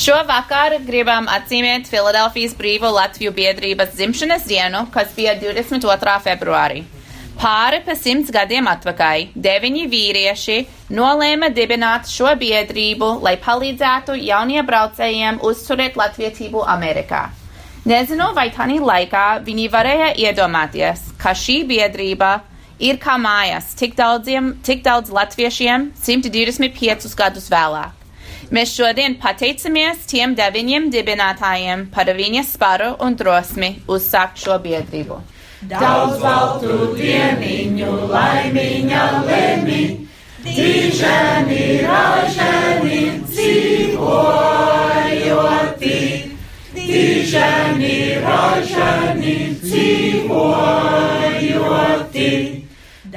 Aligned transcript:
Šovakar 0.00 0.78
gribam 0.80 1.26
atzīmēt 1.28 1.84
Filadelfijas 1.90 2.54
Brīvo 2.56 2.88
Latviju 2.94 3.34
biedrības 3.36 3.90
dzimšanas 3.98 4.46
dienu, 4.48 4.86
kas 4.94 5.10
bija 5.12 5.34
22. 5.36 6.14
februārī. 6.24 6.86
Pāri 7.36 7.82
pa 7.84 7.92
simts 7.98 8.32
gadiem 8.32 8.70
atpakaļ 8.72 9.26
deviņi 9.36 9.84
vīrieši 9.92 10.56
nolēma 10.96 11.52
dibināt 11.52 12.08
šo 12.08 12.32
biedrību, 12.40 13.10
lai 13.20 13.34
palīdzētu 13.44 14.16
jauniebraucējiem 14.24 15.42
uzturēt 15.44 16.00
latvietību 16.00 16.64
Amerikā. 16.78 17.26
Nezinu, 17.84 18.32
vai 18.32 18.48
tādā 18.56 18.80
laikā 18.80 19.28
viņi 19.44 19.68
varēja 19.76 20.10
iedomāties, 20.16 21.10
ka 21.20 21.36
šī 21.36 21.60
biedrība 21.68 22.38
ir 22.80 22.96
kā 22.96 23.20
mājas 23.20 23.74
tik, 23.76 24.00
daudziem, 24.00 24.54
tik 24.64 24.80
daudz 24.80 25.12
latviešiem 25.12 25.90
125 26.08 27.18
gadus 27.20 27.52
vēlāk. 27.52 27.99
Mēs 28.50 28.72
šodien 28.74 29.12
pateicamies 29.22 30.08
tiem 30.10 30.32
deviņiem 30.34 30.88
dibinātājiem 30.90 31.84
par 31.94 32.08
viņa 32.18 32.40
sparu 32.48 32.88
un 33.06 33.14
drosmi 33.14 33.68
uzsākt 33.86 34.42
šo 34.42 34.56
biedrību. 34.64 35.18
Daudz 35.70 36.18
baltu 36.18 36.88
dieniņu, 36.96 37.92
laimiņa 38.10 39.04
lēmi, 39.28 39.84
dižani, 40.42 41.66
ražani, 41.84 43.22
dzīvojoti, 43.30 44.00
dižani, 46.74 48.00
ražani, 48.24 49.36
dzīvojoti. 49.62 50.90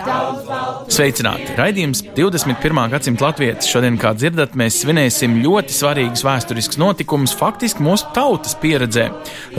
Sveicināti! 0.03 1.53
Raidījums 1.57 2.01
21. 2.17 2.81
gadsimta 2.91 3.27
latvietis. 3.29 3.69
Šodien, 3.71 3.95
kā 4.01 4.11
dzirdat, 4.17 4.57
mēs 4.59 4.81
svinēsim 4.83 5.39
ļoti 5.43 5.75
svarīgus 5.75 6.25
vēsturiskus 6.27 6.79
notikumus, 6.81 7.35
faktiski 7.39 7.83
mūsu 7.85 8.11
tautas 8.15 8.57
pieredzē. 8.59 9.09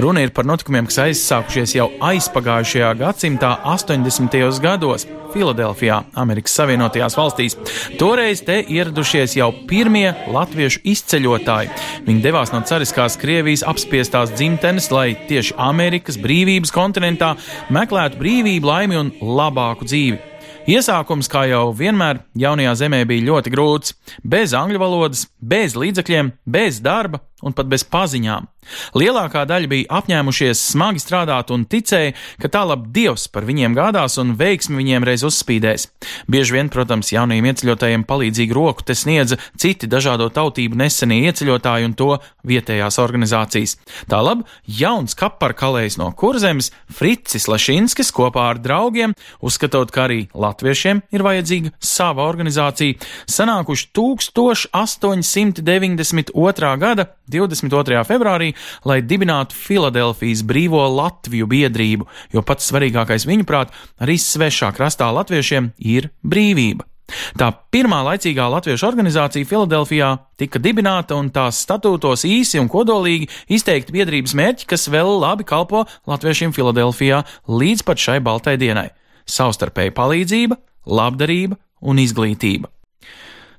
Runa 0.00 0.25
ir 0.25 0.34
par 0.37 0.48
notikumiem, 0.48 0.89
kas 0.91 1.00
aizsākušies 1.06 1.77
jau 1.78 1.89
aizpagājušajā 2.12 2.95
gadsimtā, 3.00 3.56
80. 3.75 4.41
gados. 4.65 5.09
Filadelfijā, 5.34 5.97
Amerikas 6.15 6.55
Savienotajās 6.55 7.17
valstīs. 7.19 7.56
Toreiz 7.98 8.45
te 8.47 8.61
ieradušies 8.70 9.34
jau 9.34 9.48
pirmie 9.67 10.06
latviešu 10.31 10.84
izceļotāji. 10.92 11.72
Viņi 12.06 12.22
devās 12.22 12.53
no 12.55 12.61
cariskās 12.69 13.19
Krievijas 13.19 13.65
apspiestās 13.67 14.31
dzimtenes, 14.37 14.92
lai 14.95 15.09
tieši 15.27 15.56
Amerikas 15.59 16.20
brīvības 16.22 16.70
kontinentā 16.75 17.33
meklētu 17.75 18.22
brīvību, 18.22 18.70
laimi 18.70 19.00
un 19.00 19.11
labāku 19.41 19.91
dzīvi. 19.91 20.33
Iesākums, 20.64 21.28
kā 21.28 21.42
jau 21.44 21.74
vienmēr, 21.76 22.22
jaunajā 22.40 22.70
zemē 22.80 23.02
bija 23.04 23.26
ļoti 23.26 23.50
grūts. 23.52 23.92
Bez 24.24 24.54
angļu 24.56 24.80
valodas, 24.80 25.26
bez 25.36 25.74
līdzekļiem, 25.76 26.30
bez 26.48 26.78
darba 26.80 27.20
un 27.44 27.52
pat 27.52 27.68
bez 27.68 27.84
paziņām. 27.84 28.48
Lielākā 28.96 29.44
daļa 29.48 29.70
bija 29.70 30.00
apņēmušies 30.00 30.62
smagi 30.72 31.02
strādāt 31.02 31.52
un 31.54 31.66
ticēja, 31.70 32.14
ka 32.42 32.50
tālāk 32.52 32.80
Dievs 32.94 33.26
par 33.32 33.46
viņiem 33.48 33.72
gādās 33.76 34.18
un 34.22 34.34
veiksmi 34.38 34.78
viņiem 34.80 35.06
reiz 35.06 35.22
uzspīdēs. 35.26 35.82
Bieži 36.30 36.56
vien, 36.56 36.68
protams, 36.72 37.12
jaunajiem 37.14 37.47
ieceļotājiem 37.50 38.03
palīdzīgu 38.08 38.53
roku 38.56 38.82
te 38.86 38.94
sniedza 38.98 39.36
citi 39.60 39.84
dažādo 39.91 40.26
tautību 40.34 40.74
nesenie 40.78 41.19
ieceļotāji 41.28 41.88
un 41.88 41.94
to 41.98 42.10
vietējās 42.47 42.97
organizācijas. 43.03 43.72
Tālāk, 44.10 44.38
jauns 44.66 45.14
kaparkalējs 45.19 45.98
no 46.00 46.08
kurzemes, 46.16 46.72
Fricis 46.94 47.48
Lešinskis 47.50 48.12
kopā 48.14 48.42
ar 48.53 48.58
draugiem, 48.62 49.14
uzskatot, 49.44 49.88
ka 49.94 50.00
arī 50.08 50.20
latviešiem 50.34 50.97
ir 51.14 51.20
vajadzīga 51.24 51.69
sava 51.82 52.22
organizācija, 52.28 52.94
sanākuši 53.30 53.84
1892. 53.97 56.78
gada 56.80 57.04
22. 57.30 58.04
februārī, 58.08 58.53
lai 58.88 59.00
dibinātu 59.03 59.56
Filadelfijas 59.59 60.44
brīvo 60.47 60.82
Latviju 60.97 61.48
biedrību, 61.50 62.09
jo 62.32 62.42
pats 62.42 62.70
svarīgākais 62.70 63.28
viņuprāt 63.28 63.75
arī 64.00 64.19
svešā 64.20 64.72
krastā 64.76 65.10
latviešiem 65.15 65.72
ir 65.78 66.10
brīvība. 66.25 66.88
Tā 67.37 67.50
pirmā 67.75 68.00
laicīgā 68.06 68.47
latviešu 68.48 68.87
organizācija 68.88 69.47
Filadelfijā 69.48 70.10
tika 70.41 70.60
dibināta 70.62 71.19
un 71.20 71.28
tās 71.34 71.60
statūtos 71.66 72.25
īsi 72.28 72.60
un 72.62 72.70
kodolīgi 72.72 73.28
izteikti 73.53 73.94
biedrības 73.94 74.34
mērķi, 74.38 74.69
kas 74.71 74.88
vēl 74.92 75.12
labi 75.21 75.47
kalpo 75.48 75.84
latviešiem 76.10 76.54
Filadelfijā 76.56 77.22
līdz 77.48 77.84
pat 77.84 78.00
šai 78.00 78.21
baltai 78.25 78.56
dienai- 78.60 78.88
savstarpēja 79.36 79.92
palīdzība, 79.92 80.56
labdarība 80.86 81.60
un 81.82 82.00
izglītība. 82.00 82.72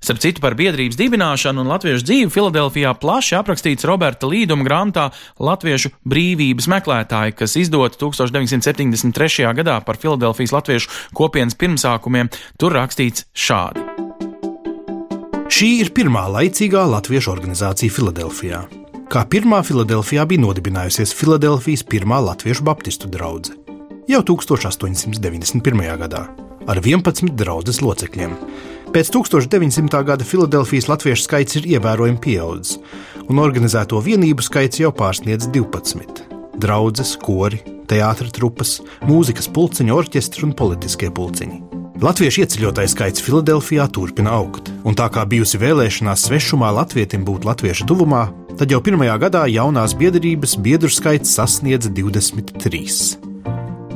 Starp 0.06 0.20
citu, 0.22 0.38
par 0.44 0.54
biedrības 0.54 1.00
dibināšanu 1.00 1.64
un 1.64 1.70
latviešu 1.72 2.06
dzīvi 2.06 2.30
Filadelfijā 2.30 2.92
plaši 3.02 3.40
aprakstīts 3.40 3.88
Roberta 3.90 4.30
Līduma 4.30 4.62
grāmatā 4.68 5.08
Latviešu 5.42 5.90
brīvības 6.06 6.68
meklētāji, 6.70 7.34
kas 7.40 7.56
izdota 7.58 7.98
1973. 8.04 9.48
gadā 9.58 9.80
par 9.82 9.98
Filadelfijas 9.98 10.54
latviešu 10.54 10.94
kopienas 11.18 11.58
pirmsākumiem. 11.58 12.30
Tur 12.62 12.78
rakstīts 12.78 13.26
šādi. 13.34 13.82
Šī 15.50 15.72
ir 15.82 15.90
pirmā 15.98 16.28
laicīgā 16.38 16.86
latviešu 16.92 17.34
organizācija 17.34 17.98
Filadelfijā. 17.98 18.62
Kā 19.10 19.26
pirmā 19.26 19.64
Filadelfijā 19.66 20.30
bija 20.30 20.46
nodibinājusies 20.46 21.18
Filadelfijas 21.18 21.82
pirmā 21.90 22.22
latviešu 22.30 22.70
baptistu 22.70 23.10
draudzene 23.10 23.64
jau 24.06 24.22
1891. 24.22 25.98
gadā 25.98 26.26
ar 26.70 26.82
11 26.82 27.34
draudzes 27.34 27.82
locekļiem. 27.82 28.38
Pēc 28.96 29.10
1900. 29.12 30.04
gada 30.08 30.24
Filadelfijas 30.24 30.86
latviešu 30.88 31.26
skaits 31.26 31.58
ir 31.60 31.66
ievērojami 31.68 32.20
pieaudzis, 32.24 32.78
un 33.28 33.42
organizēto 33.44 34.00
vienību 34.00 34.46
skaits 34.46 34.80
jau 34.80 34.94
pārsniedz 34.96 35.50
12. 35.52 36.22
Draudzes, 36.64 37.12
kori, 37.20 37.60
teātris 37.92 38.32
trupas, 38.38 38.72
mūzikas 39.04 39.52
pulciņi, 39.52 39.92
orķestri 39.92 40.48
un 40.48 40.56
politiskie 40.56 41.12
pulciņi. 41.12 41.60
Latviešu 42.08 42.46
ieceļotāju 42.46 42.94
skaits 42.94 43.26
Filadelfijā 43.28 43.90
turpina 43.92 44.32
augt, 44.40 44.72
un 44.88 44.96
tā 44.96 45.10
kā 45.12 45.28
bijusi 45.28 45.60
vēlēšanās 45.60 46.30
svešumā 46.30 46.72
latvietim 46.80 47.28
būt 47.28 47.44
latviešu 47.52 47.92
tuvumā, 47.92 48.30
tad 48.56 48.72
jau 48.72 48.80
pirmajā 48.80 49.20
gadā 49.28 49.44
jaunās 49.52 50.00
biedrības 50.00 50.56
biedru 50.64 50.88
skaits 50.88 51.36
sasniedz 51.36 51.92
23. 51.92 53.36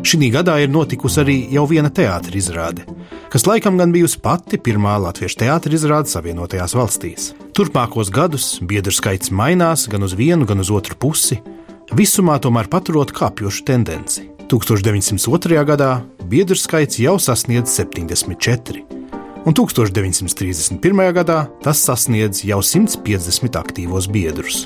Šī 0.03 0.27
gadā 0.35 0.59
ir 0.59 0.75
notikusi 0.75 1.23
arī 1.23 1.41
jau 1.55 1.63
viena 1.71 1.87
teātris 1.87 2.49
izrāde, 2.49 2.83
kas 3.29 3.45
laikam 3.45 3.77
gan 3.77 3.93
bijusi 3.93 4.19
pati 4.23 4.57
pirmā 4.57 4.95
latviešu 5.03 5.43
teātris 5.43 5.83
izrāde 5.83 6.09
Savienotajās 6.09 6.73
valstīs. 6.77 7.29
Turpmākos 7.57 8.09
gadus 8.13 8.57
biedru 8.65 8.93
skaits 8.95 9.31
mainās 9.31 9.85
gan 9.91 10.05
uz 10.05 10.15
vienu, 10.17 10.47
gan 10.49 10.63
uz 10.63 10.71
otru 10.73 10.97
pusi, 10.97 11.39
visumā 11.93 12.39
tomēr 12.41 12.69
paturot 12.71 13.13
kāpjošu 13.15 13.65
tendenci. 13.69 14.25
1902. 14.49 15.61
gadā 15.69 15.91
biedru 16.25 16.57
skaits 16.57 16.97
jau 17.01 17.19
sasniedz 17.21 17.69
74, 17.77 18.81
un 19.45 19.53
1931. 19.53 21.05
gadā 21.21 21.43
tas 21.61 21.85
sasniedz 21.85 22.41
jau 22.49 22.63
150 22.65 23.61
aktīvos 23.61 24.09
biedrus. 24.09 24.65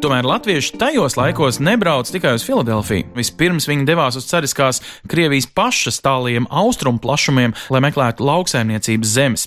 Tomēr 0.00 0.24
latvieši 0.24 0.78
tajos 0.80 1.18
laikos 1.18 1.58
nebrauc 1.60 2.08
tikai 2.08 2.32
uz 2.38 2.44
Filadelfiju. 2.46 3.10
Vispirms 3.18 3.66
viņi 3.68 3.84
devās 3.84 4.16
uz 4.16 4.24
cariskās 4.30 4.80
Krievijas 5.10 5.44
pašas 5.52 6.00
tāliem 6.00 6.46
austrumu 6.48 7.02
plašumiem, 7.04 7.52
lai 7.68 7.82
meklētu 7.84 8.24
lauksaimniecības 8.24 9.12
zemes. 9.12 9.44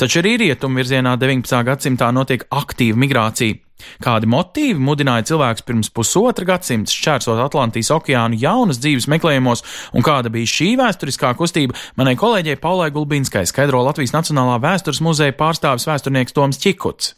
Taču 0.00 0.22
arī 0.22 0.38
rietumu 0.40 0.80
virzienā 0.80 1.18
19. 1.20 1.52
gadsimtā 1.68 2.08
notiek 2.16 2.46
aktīva 2.48 2.96
migrācija. 2.96 3.60
Kādi 4.00 4.28
motīvi 4.28 4.80
mudināja 4.80 5.26
cilvēkus 5.34 5.68
pirms 5.68 5.92
pusotra 5.92 6.48
gadsimta 6.48 6.92
šķērsot 6.96 7.44
Atlantijas 7.44 7.92
okeānu 7.92 8.40
jaunas 8.40 8.80
dzīves 8.80 9.08
meklējumos, 9.12 9.64
un 9.92 10.04
kāda 10.04 10.32
bija 10.32 10.48
šī 10.48 10.70
vēsturiskā 10.80 11.34
kustība, 11.36 11.76
manai 12.00 12.16
kolēģei 12.20 12.56
Paulai 12.60 12.88
Gulbinskai 12.92 13.44
skaidro 13.48 13.84
Latvijas 13.84 14.16
Nacionālā 14.16 14.56
vēstures 14.64 15.04
muzeja 15.04 15.36
pārstāvis 15.36 15.88
vēsturnieks 15.92 16.36
Toms 16.36 16.60
Čikuts. 16.60 17.14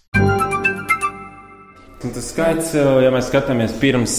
Tas 2.03 2.33
skaits, 2.33 2.73
ja 2.75 3.13
mēs 3.15 3.29
skatāmies 3.31 3.77
pirms 3.79 4.17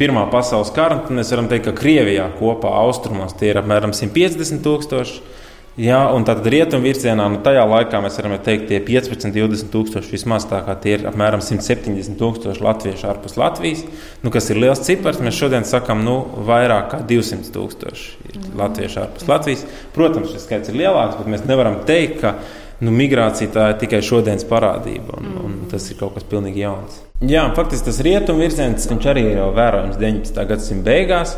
Pirmā 0.00 0.22
pasaules 0.32 0.70
kara, 0.72 0.96
tad 1.04 1.12
mēs 1.12 1.28
varam 1.34 1.50
teikt, 1.50 1.66
ka 1.66 1.74
Krievijā 1.76 2.30
kopā 2.38 2.70
austrumos 2.80 3.34
tie 3.36 3.50
ir 3.52 3.60
apmēram 3.60 3.92
150 3.92 4.62
tūkstoši. 4.64 5.20
Jā, 5.80 6.02
un 6.12 6.24
tad 6.28 6.44
rietumu 6.44 6.84
virzienā, 6.84 7.26
nu, 7.32 7.38
tajā 7.44 7.62
laikā 7.64 8.00
mēs 8.04 8.18
varam 8.20 8.34
teikt, 8.44 8.66
tie 8.68 8.80
15, 8.84 9.28
20 9.32 9.70
tūkstoši 9.72 10.12
vismaz 10.12 10.44
tā 10.48 10.58
kā 10.66 10.74
tie 10.80 10.98
ir 10.98 11.06
apmēram 11.08 11.40
170 11.40 12.18
tūkstoši 12.20 12.64
latviešu 12.64 13.08
ārpus 13.08 13.38
Latvijas, 13.40 13.84
nu, 14.20 14.32
kas 14.32 14.50
ir 14.52 14.60
liels 14.60 14.84
cipars. 14.84 15.20
Mēs 15.24 15.36
šodien 15.40 15.64
sakām, 15.68 16.04
nu, 16.04 16.18
vairāk 16.48 16.90
kā 16.92 17.00
200 17.08 17.52
tūkstoši 17.56 18.32
ir 18.32 18.50
latviešu 18.60 19.00
ārpus 19.04 19.28
Latvijas. 19.28 19.64
Protams, 19.96 20.32
šis 20.32 20.44
skaits 20.44 20.72
ir 20.72 20.80
lielāks, 20.80 21.16
bet 21.20 21.32
mēs 21.32 21.48
nevaram 21.48 21.80
teikt, 21.88 22.20
ka 22.20 22.36
nu, 22.82 22.92
migrācija 22.94 23.52
tā 23.54 23.70
ir 23.72 23.80
tikai 23.82 24.02
šodienas 24.04 24.46
parādība, 24.48 25.18
un, 25.20 25.34
un 25.46 25.58
tas 25.70 25.88
ir 25.90 25.98
kaut 26.00 26.16
kas 26.18 26.28
pilnīgi 26.28 26.64
jauns. 26.64 27.02
Jā, 27.22 27.46
faktiski 27.56 27.88
tas 27.88 28.00
rietumu 28.02 28.42
virziens, 28.42 28.88
arī 29.06 29.28
ir 29.34 29.44
vērojams 29.56 30.00
19. 30.00 30.48
gadsimta 30.50 30.90
beigās 30.90 31.36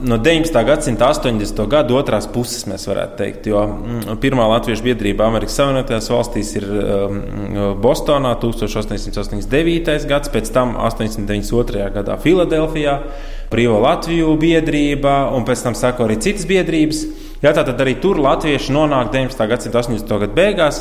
no 0.00 0.18
19. 0.18 0.64
gadsimta 0.66 1.08
80. 1.08 1.66
gada 1.68 1.94
otrās 1.94 2.26
puses, 2.30 2.64
mēs 2.68 2.86
varētu 2.88 3.16
teikt. 3.18 3.48
Jo 3.50 3.64
mm, 3.66 4.18
pirmā 4.22 4.46
latviešu 4.54 4.86
biedrība 4.86 5.26
Amerikas 5.28 5.58
Savienotajās 5.60 6.10
valstīs 6.12 6.52
ir 6.58 6.66
um, 6.68 7.20
Bostonā 7.82 8.34
1889. 8.42 10.08
gads, 10.10 10.32
pēc 10.32 10.50
tam 10.54 10.74
892. 10.80 11.84
gadā 11.94 12.18
Filadelfijā, 12.22 12.98
Brīvo 13.52 13.78
Latviju 13.84 14.34
biedrība, 14.40 15.18
un 15.36 15.46
pēc 15.46 15.66
tam 15.68 15.78
sako 15.78 16.08
arī 16.08 16.18
citas 16.24 16.48
biedrības. 16.50 17.04
Jā, 17.44 17.50
tātad 17.52 17.76
arī 17.84 17.98
tur 18.00 18.16
latvieši 18.24 18.72
nonāk 18.72 19.10
19. 19.12 19.42
gadsimta 19.50 19.82
80. 19.82 20.08
gada 20.22 20.32
beigās. 20.32 20.78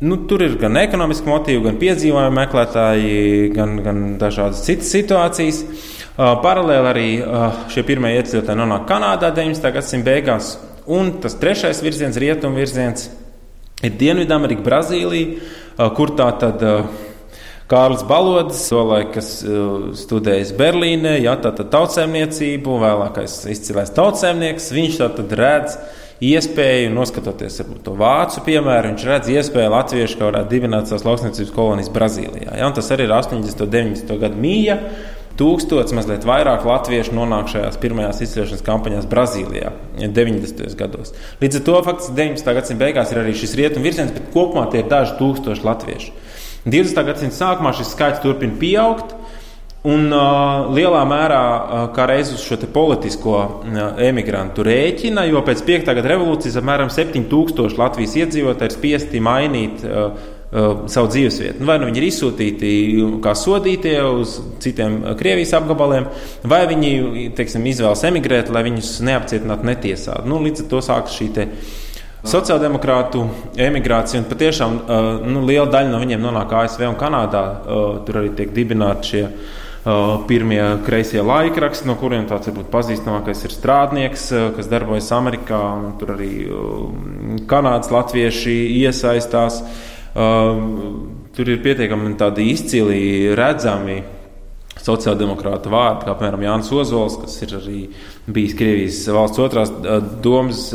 Nu, 0.00 0.16
tur 0.24 0.40
ir 0.40 0.54
gan 0.56 0.78
ekonomiski 0.80 1.28
motīvi, 1.28 1.60
gan 1.66 1.76
piedzīvojumu 1.76 2.32
meklētāji, 2.38 3.50
gan, 3.52 3.74
gan 3.84 3.98
dažādas 4.22 4.62
citas 4.64 4.88
situācijas. 4.94 5.58
Paralēli 6.16 6.88
arī 6.88 7.04
šie 7.74 7.84
pirmie 7.84 8.14
ieceļotāji 8.16 8.62
nonāk 8.62 8.88
Kanādā 8.88 9.28
19. 9.36 9.74
gadsimta 9.76 10.08
beigās, 10.08 10.54
un 10.88 11.18
tas 11.20 11.36
trešais 11.42 11.84
virziens, 11.84 12.16
rietumu 12.16 12.56
virziens, 12.62 13.10
ir 13.84 14.00
Dienvidamerika, 14.00 14.64
Brazīlija, 14.64 15.52
kur 16.00 16.16
tā 16.16 16.32
tad. 16.40 16.64
Kārlis 17.70 18.02
Balodis, 18.02 18.64
tolaik, 18.66 19.12
kas 19.14 19.28
studējis 20.00 20.50
Berlīnē, 20.58 21.12
ja, 21.22 21.36
tātad 21.38 21.68
tautsēmniecību, 21.70 22.80
vēlākais 22.82 23.36
izcilais 23.52 23.92
tautsēmnieks, 23.94 24.72
viņš 24.74 24.96
tātad 24.98 25.34
redz 25.38 25.76
iespēju, 26.20 26.90
noskatoties 26.96 27.60
to 27.84 27.94
vācu 28.00 28.42
piemēru, 28.48 28.90
viņš 28.90 29.06
redz 29.06 29.30
iespēju 29.36 29.70
latviešu, 29.76 30.18
ka 30.18 30.32
varētu 30.32 30.50
dibināt 30.50 30.90
savas 30.90 31.06
lauksniecības 31.06 31.54
kolonijas 31.54 31.92
Brazīlijā. 31.94 32.58
Ja, 32.58 32.72
tas 32.74 32.90
arī 32.90 33.06
ir 33.06 33.14
80. 33.14 33.62
un 33.62 33.72
90. 33.72 34.18
gadu 34.24 34.42
mīja 34.42 34.76
tūkstotis, 35.40 35.94
mazliet 35.96 36.26
vairāk 36.28 36.66
latviešu 36.66 37.14
nonāk 37.16 37.48
šajās 37.52 37.78
pirmajās 37.80 38.18
izceļošanas 38.26 38.66
kampaņās 38.66 39.06
Brazīlijā 39.08 39.70
90. 40.00 40.74
gados. 40.76 41.14
Līdz 41.40 41.60
ar 41.60 41.64
to 41.70 41.78
faktiski 41.86 42.18
19. 42.18 42.56
gadsimta 42.58 42.84
beigās 42.84 43.14
ir 43.14 43.22
arī 43.22 43.36
šis 43.38 43.54
rietumu 43.62 43.86
virziens, 43.86 44.12
bet 44.12 44.28
kopumā 44.34 44.66
tie 44.72 44.82
ir 44.82 44.90
daži 44.90 45.16
tūkstoši 45.22 45.64
latviešu. 45.70 46.18
20. 46.66 47.04
gadsimta 47.06 47.36
sākumā 47.36 47.72
šis 47.76 47.94
skaits 47.94 48.20
turpina 48.24 48.58
pieaugt. 48.60 49.14
Un 49.80 50.10
uh, 50.12 50.66
lielā 50.76 51.00
mērā 51.08 51.36
uh, 51.40 51.84
kā 51.96 52.04
reiz 52.10 52.34
uz 52.34 52.42
šo 52.44 52.58
politisko 52.68 53.36
uh, 53.38 53.78
emigrantu 54.04 54.66
rēķina, 54.66 55.24
jo 55.30 55.40
pēc 55.46 55.62
5. 55.64 55.88
gada 55.96 56.10
revolūcijas 56.12 56.58
apmēram 56.60 56.90
7000 56.92 57.80
Latvijas 57.80 58.18
iedzīvotāji 58.20 58.68
ir 58.68 58.74
spiesti 58.76 59.22
mainīt 59.24 59.80
uh, 59.88 60.12
uh, 60.52 60.84
savu 60.84 61.08
dzīvesvietu. 61.14 61.64
Vai 61.64 61.78
nu 61.80 61.88
viņi 61.88 62.02
ir 62.02 62.08
izsūtīti 62.10 62.74
kā 63.24 63.32
sodītie 63.32 63.96
uz 64.04 64.36
citiem 64.60 65.00
Krievijas 65.16 65.56
apgabaliem, 65.56 66.10
vai 66.44 66.66
viņi 66.68 67.30
teiksim, 67.40 67.64
izvēlas 67.72 68.04
emigrēt, 68.10 68.52
lai 68.52 68.66
viņus 68.68 68.98
neapcietinātu, 69.08 69.70
netiesātu. 69.70 70.28
Nu, 70.28 70.42
līdz 70.44 70.66
ar 70.66 70.72
to 70.74 70.84
sākas 70.84 71.16
šī 71.16 71.32
sociāldemokrātu 72.28 73.24
emigrācija, 73.60 74.20
un 74.20 74.28
patiešām 74.28 74.76
uh, 74.80 75.08
nu, 75.24 75.44
liela 75.48 75.68
daļa 75.72 75.92
no 75.92 76.00
viņiem 76.02 76.22
nonāk 76.24 76.52
ASV 76.64 76.84
un 76.90 76.98
Kanādā. 77.00 77.44
Uh, 77.46 77.88
tur 78.06 78.20
arī 78.22 78.34
tiek 78.36 78.54
dibināti 78.56 79.14
šie. 79.14 79.24
Uh, 79.80 80.18
pirmie 80.28 80.60
kreisie 80.84 81.22
laikraksti, 81.24 81.86
no 81.88 81.94
kuriem 81.96 82.26
tāds 82.28 82.50
varbūt 82.50 82.66
pazīstamākais 82.68 83.46
ir 83.46 83.54
strādnieks, 83.54 84.26
kas 84.58 84.68
darbojas 84.68 85.08
Amerikā. 85.16 85.62
Tur 85.96 86.12
arī 86.18 86.34
uh, 86.44 86.84
kanādas 87.48 87.88
latvieši 87.94 88.58
iesaistās. 88.82 89.62
Uh, 90.10 91.16
Tur 91.30 91.48
ir 91.48 91.60
pietiekami 91.62 92.16
izcili 92.42 93.34
redzami 93.38 94.02
sociāldemokrāta 94.80 95.70
vārdi, 95.72 96.06
kā 96.06 96.14
piemēram 96.18 96.44
Jānis 96.46 96.70
Ozols, 96.72 97.18
kas 97.20 97.36
ir 97.44 97.56
arī 97.58 97.80
bijis 98.30 98.56
Krievijas 98.58 99.00
valsts 99.12 99.42
otrās 99.42 99.72
domas 100.24 100.66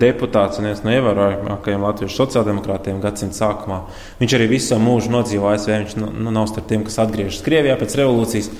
deputāts 0.00 0.60
un 0.60 0.68
viens 0.70 0.82
no 0.86 0.94
ievērojamākajiem 0.94 1.86
latviešu 1.86 2.20
sociāldemokrātiem 2.22 3.00
gadsimta 3.02 3.42
sākumā. 3.42 3.80
Viņš 4.20 4.36
arī 4.38 4.50
visu 4.54 4.78
mūžu 4.82 5.14
nodzīvoja 5.14 5.58
ASV, 5.58 5.72
viņš 5.72 5.96
nu, 6.02 6.30
nav 6.30 6.50
starp 6.50 6.70
tiem, 6.70 6.84
kas 6.86 7.00
atgriežas 7.02 7.42
Krievijā 7.46 7.78
pēc 7.80 7.98
revolūcijas. 8.00 8.52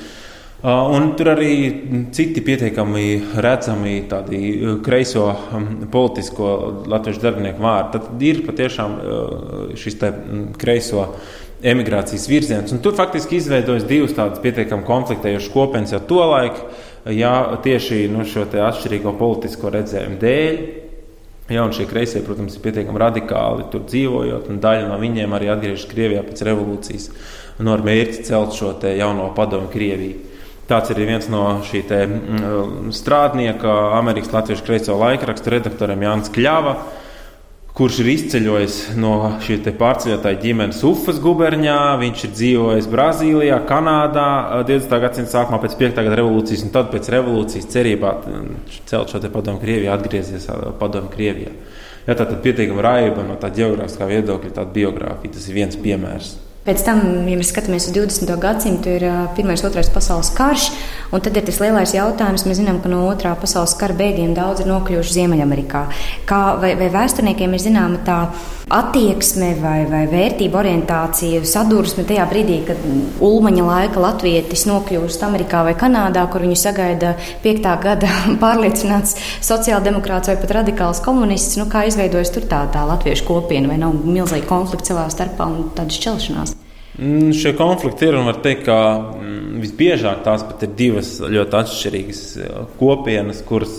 Un 0.61 1.15
tur 1.17 1.31
arī 1.33 1.53
citi 2.13 2.43
pietiekami 2.45 3.05
redzami 3.41 3.95
tādi 4.11 4.41
kreiso 4.85 5.31
politisko 5.93 6.51
latviešu 6.85 7.23
darbinieku 7.23 7.65
vārdi. 7.65 7.95
Tad 7.97 8.25
ir 8.29 8.43
patiešām 8.45 8.99
šis 9.81 9.97
kreiso 10.61 11.07
emigrācijas 11.63 12.29
virziens. 12.31 12.73
Un 12.73 12.83
tur 12.85 12.95
faktiski 12.99 13.39
izveidojas 13.41 13.87
divas 13.89 14.15
tādas 14.17 14.41
pietiekami 14.43 14.87
konfliktējošas 14.89 15.53
kopienas 15.55 15.95
jau 15.95 16.01
tolaik, 16.09 16.61
ja 17.13 17.35
tieši 17.65 18.07
nu, 18.13 18.25
šo 18.29 18.47
atšķirīgo 18.49 19.17
politisko 19.19 19.73
redzējumu 19.77 20.21
dēļ. 20.21 20.63
Jā, 21.51 21.65
un 21.67 21.73
šie 21.75 21.89
kreisie, 21.91 22.21
protams, 22.23 22.55
ir 22.55 22.63
pietiekami 22.63 23.01
radikāli 23.03 23.65
tur 23.73 23.83
dzīvojot, 23.83 24.47
un 24.53 24.61
daļa 24.63 24.87
no 24.87 24.99
viņiem 25.03 25.33
arī 25.35 25.49
atgriežas 25.51 25.89
Krievijā 25.91 26.23
pēc 26.23 26.45
revolūcijas 26.47 27.09
un 27.61 27.71
ar 27.73 27.83
mērķi 27.85 28.23
celt 28.29 28.55
šo 28.55 28.77
jauno 28.87 29.33
padomu 29.35 29.67
Krieviju. 29.73 30.29
Tāds 30.71 30.93
ir 30.93 31.01
viens 31.03 31.27
no 31.27 31.43
šī 31.67 31.81
te, 31.89 32.05
mm, 32.07 32.93
strādnieka, 32.95 33.73
Amerikas 33.99 34.31
Latvijas 34.31 34.63
kreiso 34.63 34.95
laikraksta 35.01 35.51
redaktoriem 35.57 36.05
Jānis 36.07 36.31
Kļava, 36.31 36.77
kurš 37.81 38.03
ir 38.03 38.09
izceļojis 38.13 38.75
no 39.01 39.15
šī 39.41 39.55
pārceļotāja 39.81 40.37
ģimenes 40.43 40.83
Ufas 40.85 41.17
guberņā. 41.25 41.79
Viņš 42.03 42.25
ir 42.27 42.35
dzīvojis 42.35 42.89
Brazīlijā, 42.93 43.57
Kanādā 43.69 44.27
20. 44.69 44.99
gadsimta 45.01 45.33
sākumā 45.33 45.63
pēc 45.63 45.79
5. 45.81 46.03
gada 46.05 46.19
revolūcijas, 46.21 46.67
un 46.67 46.75
tad 46.75 46.91
pēc 46.93 47.09
revolūcijas 47.15 47.71
cerībā 47.73 48.13
celt 48.91 49.15
šo 49.15 49.23
padomu 49.33 49.63
Krievijā, 49.63 49.97
atgriezies 49.97 50.45
padomu 50.81 51.09
Krievijā. 51.15 51.55
Jā, 52.05 52.19
tā 52.19 52.27
tad 52.27 52.37
pietiekami 52.45 52.85
raiba 52.85 53.25
no 53.25 53.41
tā 53.41 53.49
geogrāfiskā 53.57 54.13
viedokļa, 54.13 54.55
tāda 54.61 54.77
biogrāfija. 54.77 55.39
Tas 55.39 55.49
ir 55.49 55.61
viens 55.63 55.81
piemērs. 55.81 56.35
Pēc 56.61 56.83
tam, 56.85 56.99
ja 57.25 57.39
mēs 57.41 57.55
skatāmies 57.55 57.87
uz 57.89 57.95
20. 57.97 58.35
gadsimtu, 58.37 58.93
ir 58.99 59.05
Pirmais 59.33 59.63
Otrais 59.65 59.89
pasaules 59.89 60.29
karš, 60.37 60.67
un 61.09 61.23
tad 61.25 61.39
ir 61.41 61.47
tas 61.47 61.57
lielais 61.63 61.95
jautājums. 61.97 62.45
Mēs 62.45 62.61
zinām, 62.61 62.83
ka 62.85 62.91
no 62.93 63.07
Otrā 63.09 63.33
pasaules 63.41 63.73
kara 63.81 63.97
bēgļiem 63.97 64.35
daudz 64.37 64.61
ir 64.61 64.69
nokļuvuši 64.69 65.17
Ziemeļamerikā. 65.17 65.81
Kā, 66.29 66.41
vai, 66.61 66.75
vai 66.77 66.91
vēsturniekiem 66.93 67.57
ir 67.57 67.65
zināma 67.65 68.03
tā 68.05 68.19
attieksme 68.71 69.55
vai, 69.63 69.79
vai 69.89 70.03
vērtība 70.13 70.61
orientācija, 70.61 71.41
sadursme 71.49 72.05
tajā 72.07 72.29
brīdī, 72.29 72.61
kad 72.69 72.85
Ulmaņa 73.25 73.65
laika 73.67 74.05
latvietis 74.05 74.67
nokļūst 74.69 75.25
Amerikā 75.27 75.65
vai 75.67 75.75
Kanādā, 75.81 76.27
kur 76.31 76.45
viņu 76.45 76.61
sagaida 76.61 77.17
piektā 77.41 77.75
gada 77.83 78.13
pārliecināts 78.45 79.17
sociāldemokrāts 79.49 80.29
vai 80.29 80.37
pat 80.45 80.57
radikāls 80.61 81.01
komunists, 81.09 81.57
nu, 81.57 81.71
kā 81.73 81.89
izveidojas 81.89 82.37
tur 82.37 82.45
tā, 82.53 82.67
tā 82.71 82.85
latviešu 82.93 83.27
kopiena, 83.33 83.73
vai 83.73 83.81
nav 83.81 83.97
milzīgi 84.05 84.47
konflikti 84.51 84.93
savā 84.93 85.09
starpā 85.11 85.51
un 85.51 85.71
tādas 85.73 85.99
šķelšanās? 85.99 86.60
Mm, 86.99 87.31
šie 87.37 87.53
konflikti 87.57 88.09
ir 88.09 88.19
un 88.19 88.27
var 88.27 88.41
teikt, 88.43 88.65
ka 88.67 88.77
mm, 89.21 89.61
visbiežāk 89.63 90.25
tās 90.27 90.43
pat 90.47 90.65
ir 90.67 90.75
divas 90.77 91.15
ļoti 91.23 91.59
atšķirīgas 91.61 92.23
eh, 92.43 92.59
kopienas, 92.81 93.45
kuras 93.47 93.77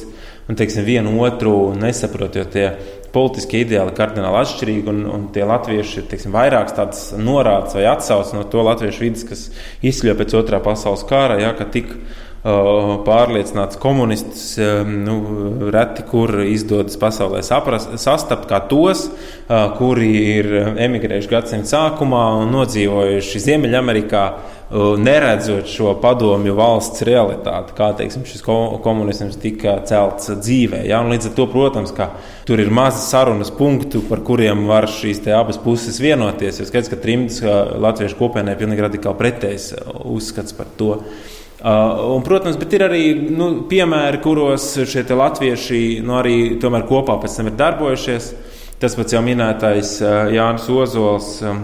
un, 0.47 0.55
teiksim, 0.55 0.85
vienu 0.87 1.17
otru 1.25 1.73
nesaprot, 1.77 2.39
jo 2.39 2.47
tie 2.53 2.69
politiskie 3.11 3.65
ideāli 3.65 3.91
ir 3.91 3.97
kardināli 3.97 4.39
atšķirīgi, 4.41 4.87
un, 4.93 5.03
un 5.11 5.27
tie 5.35 5.43
latvieši 5.47 5.99
ir 5.99 6.09
teiksim, 6.13 6.31
vairākas 6.35 6.77
tādas 6.77 7.03
norādes 7.19 7.75
vai 7.75 7.85
atsauces 7.91 8.31
no 8.37 8.45
to 8.47 8.63
latviešu 8.63 9.03
vidas, 9.03 9.27
kas 9.27 9.45
izsļo 9.83 10.15
pēc 10.21 10.37
otrā 10.39 10.61
pasaules 10.63 11.03
kara, 11.09 11.35
ja, 11.43 11.51
ka 11.57 11.67
tik 11.67 11.91
pārliecināts 12.41 13.77
komunists, 13.81 14.55
nu, 14.87 15.17
reti 15.73 16.05
kur 16.09 16.39
izdodas 16.41 16.97
pasaulē 16.97 17.43
saprast, 17.45 17.93
sastapt 18.01 18.47
kā 18.49 18.63
tos, 18.69 19.09
kuri 19.77 20.09
ir 20.39 20.49
emigrējuši 20.81 21.29
gadsimta 21.29 21.69
sākumā 21.75 22.23
un 22.41 22.49
nodzīvojuši 22.55 23.43
Ziemeļamerikā, 23.45 24.23
neredzot 24.71 25.67
šo 25.67 25.91
padomju 26.01 26.55
valsts 26.55 27.03
realitāti, 27.05 27.75
kā 27.77 27.89
teiksim, 27.99 28.23
šis 28.25 28.41
komunisms 28.41 29.35
tika 29.43 29.75
celts 29.85 30.31
dzīvē. 30.31 30.79
Ja? 30.87 31.01
Līdz 31.05 31.27
ar 31.27 31.35
to, 31.37 31.45
protams, 31.51 31.91
tur 32.47 32.63
ir 32.63 32.71
mazi 32.73 33.03
sarunas 33.03 33.51
punktu, 33.53 34.01
par 34.07 34.23
kuriem 34.25 34.63
var 34.71 34.87
šīs 34.89 35.21
abas 35.35 35.59
puses 35.61 35.99
vienoties. 36.01 36.61
Jo 36.63 36.69
skaidrs, 36.69 36.89
ka 36.89 37.01
trimdas 37.03 37.43
latviešu 37.83 38.17
kopienai 38.17 38.55
ir 38.55 38.63
pilnīgi 38.63 38.87
radikāli 38.87 39.19
pretējs 39.19 39.73
uzskats 40.07 40.55
par 40.55 40.71
to. 40.79 40.95
Uh, 40.95 41.29
un, 41.61 42.23
protams, 42.25 42.57
ir 42.73 42.85
arī 42.87 43.03
nu, 43.29 43.51
piemēri, 43.69 44.21
kuros 44.23 44.71
šie 44.89 45.03
latvieši 45.13 45.81
nu, 46.05 46.15
arī 46.17 46.35
kopā 46.89 47.19
pēc 47.21 47.37
tam 47.37 47.51
ir 47.51 47.59
darbojušies. 47.59 48.31
Uh, 48.31 48.47
Tas 48.81 48.95
pats 48.97 49.13
jau 49.13 49.19
minētais 49.21 49.91
uh, 50.01 50.31
Jānis 50.33 50.63
Ozols, 50.73 51.35
um, 51.45 51.59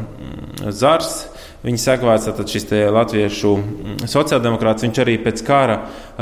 Zars. 0.69 1.25
Viņa 1.65 1.79
sekvēts 1.81 2.27
šis 2.53 2.67
latviešu 2.93 3.53
mm, 3.57 3.95
sociāldemokrāts. 4.11 4.85
Viņš 4.85 4.99
arī 5.01 5.15
pēc 5.23 5.41
kara 5.47 5.79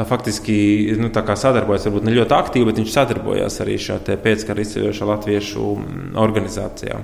faktiski 0.08 0.56
nu, 0.96 1.10
sadarbojas, 1.12 1.90
varbūt 1.90 2.08
ne 2.08 2.16
ļoti 2.16 2.36
aktīvi, 2.38 2.70
bet 2.70 2.80
viņš 2.80 2.96
sadarbojās 2.96 3.60
arī 3.66 3.76
šajā 3.76 4.16
pēckara 4.24 4.64
izceļošā 4.64 5.10
latviešu 5.12 5.68
mm, 5.76 6.08
organizācijā. 6.24 7.02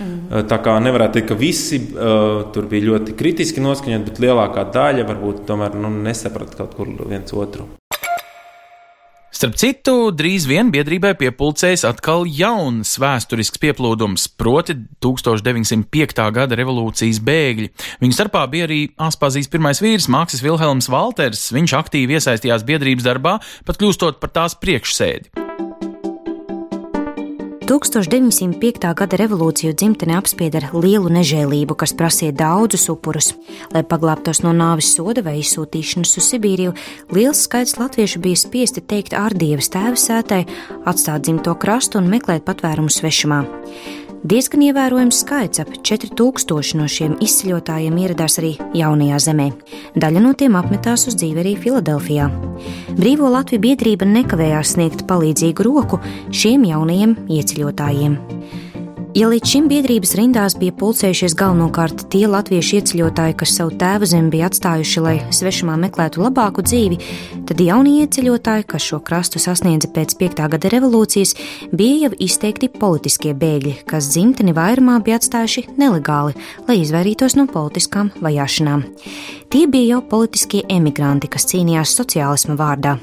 Mm. 0.00 0.42
Tā 0.50 0.58
kā 0.64 0.74
nevarētu 0.82 1.18
teikt, 1.18 1.30
ka 1.30 1.38
visi 1.38 1.80
uh, 1.80 2.42
tur 2.54 2.68
bija 2.70 2.90
ļoti 2.90 3.14
kritiski 3.18 3.62
noskaņoti, 3.64 4.10
bet 4.10 4.20
lielākā 4.24 4.66
daļa 4.74 5.06
varbūt 5.08 5.46
tomēr 5.48 5.78
nu, 5.78 5.92
nesaprata 6.04 6.62
kaut 6.62 6.76
kur 6.78 6.92
viens 7.06 7.34
otru. 7.36 7.68
Starp 9.34 9.56
citu, 9.58 9.92
drīz 10.14 10.44
vien 10.46 10.68
biedrībai 10.70 11.10
piepulcēs 11.18 11.82
atkal 11.88 12.22
jauns 12.30 12.94
vēsturisks 13.02 13.58
pieplūdums, 13.60 14.28
proti 14.38 14.76
1905. 15.02 16.22
gada 16.36 16.58
revolūcijas 16.60 17.18
bēgļi. 17.26 17.72
Viņu 18.00 18.14
starpā 18.14 18.46
bija 18.52 18.68
arī 18.70 18.80
Aspazijas 18.94 19.50
pirmais 19.50 19.82
vīrs 19.82 20.06
Māksis 20.08 20.44
Vilhelms 20.44 20.88
Valters. 20.88 21.48
Viņš 21.52 21.74
aktīvi 21.82 22.16
iesaistījās 22.16 22.64
biedrības 22.64 23.10
darbā, 23.10 23.40
pat 23.66 23.82
kļūstot 23.82 24.22
par 24.22 24.32
tās 24.38 24.54
priekšsēdi. 24.62 25.43
1905. 27.64 28.90
gada 28.92 29.16
revolūciju 29.16 29.72
dzimtene 29.72 30.18
apspieda 30.18 30.60
ar 30.60 30.66
lielu 30.76 31.08
nežēlību, 31.14 31.72
kas 31.80 31.94
prasīja 31.96 32.34
daudzus 32.36 32.90
upurus. 32.92 33.30
Lai 33.72 33.80
paglābtos 33.88 34.42
no 34.44 34.52
nāves 34.52 34.90
soda 34.92 35.24
vai 35.24 35.38
izsūtīšanas 35.40 36.12
uz 36.20 36.28
Sibīriju, 36.28 36.74
liels 37.16 37.46
skaits 37.48 37.78
latviešu 37.80 38.20
bija 38.20 38.42
spiesti 38.42 38.84
teikt 38.84 39.16
ārdievas 39.16 39.72
tēvsētai, 39.72 40.44
atstāt 40.84 41.24
dzimto 41.24 41.56
krastu 41.56 42.02
un 42.02 42.12
meklēt 42.12 42.44
patvērumu 42.44 42.92
svešumā. 42.92 43.40
Diezgan 44.24 44.62
ievērojams 44.64 45.18
skaits, 45.20 45.60
ap 45.60 45.68
4000 45.84 46.78
no 46.78 46.86
šiem 46.88 47.18
izceļotājiem 47.20 47.98
ieradās 48.00 48.38
arī 48.40 48.54
jaunajā 48.72 49.18
zemē. 49.20 49.50
Daļa 50.00 50.22
no 50.24 50.30
tiem 50.40 50.56
apmetās 50.56 51.04
uz 51.10 51.18
dzīvi 51.20 51.42
arī 51.42 51.52
Filadelfijā. 51.60 52.30
Brīvo 52.96 53.28
Latviju 53.34 53.60
biedrība 53.66 54.08
nekavējās 54.08 54.78
sniegt 54.78 55.04
palīdzīgu 55.10 55.68
roku 55.68 56.00
šiem 56.32 56.64
jaunajiem 56.70 57.18
ieceļotājiem. 57.36 58.16
Ja 59.14 59.28
līdz 59.30 59.46
šim 59.46 59.66
biedrības 59.70 60.16
rindās 60.18 60.56
bija 60.58 60.74
pulcējušies 60.74 61.36
galvenokārt 61.38 62.00
tie 62.10 62.24
latviešu 62.26 62.80
ieceļotāji, 62.80 63.36
kas 63.38 63.52
savu 63.54 63.70
tēvu 63.78 64.08
zemi 64.10 64.32
bija 64.32 64.48
atstājuši, 64.50 65.02
lai 65.04 65.12
svešumā 65.30 65.76
meklētu 65.84 66.24
labāku 66.24 66.64
dzīvi, 66.66 66.98
tad 67.46 67.62
jaunie 67.62 68.00
ieceļotāji, 68.02 68.66
kas 68.74 68.88
šo 68.90 68.98
krastu 69.06 69.38
sasniedza 69.38 69.92
pēc 69.94 70.16
5. 70.18 70.42
gada 70.56 70.72
revolūcijas, 70.74 71.36
bija 71.70 72.08
jau 72.08 72.12
izteikti 72.26 72.72
politiskie 72.74 73.36
bēgļi, 73.38 73.76
kas 73.86 74.10
dzimteni 74.10 74.56
vairumā 74.56 74.98
bija 75.06 75.20
atstājuši 75.22 75.68
nelegāli, 75.78 76.34
lai 76.66 76.80
izvairītos 76.82 77.38
no 77.38 77.46
politiskām 77.54 78.10
vajāšanām. 78.18 78.82
Tie 79.54 79.68
bija 79.70 79.94
jau 79.94 80.02
politiskie 80.10 80.64
emigranti, 80.66 81.30
kas 81.30 81.46
cīnījās 81.54 81.94
sociālisma 81.94 82.58
vārdā. 82.58 82.98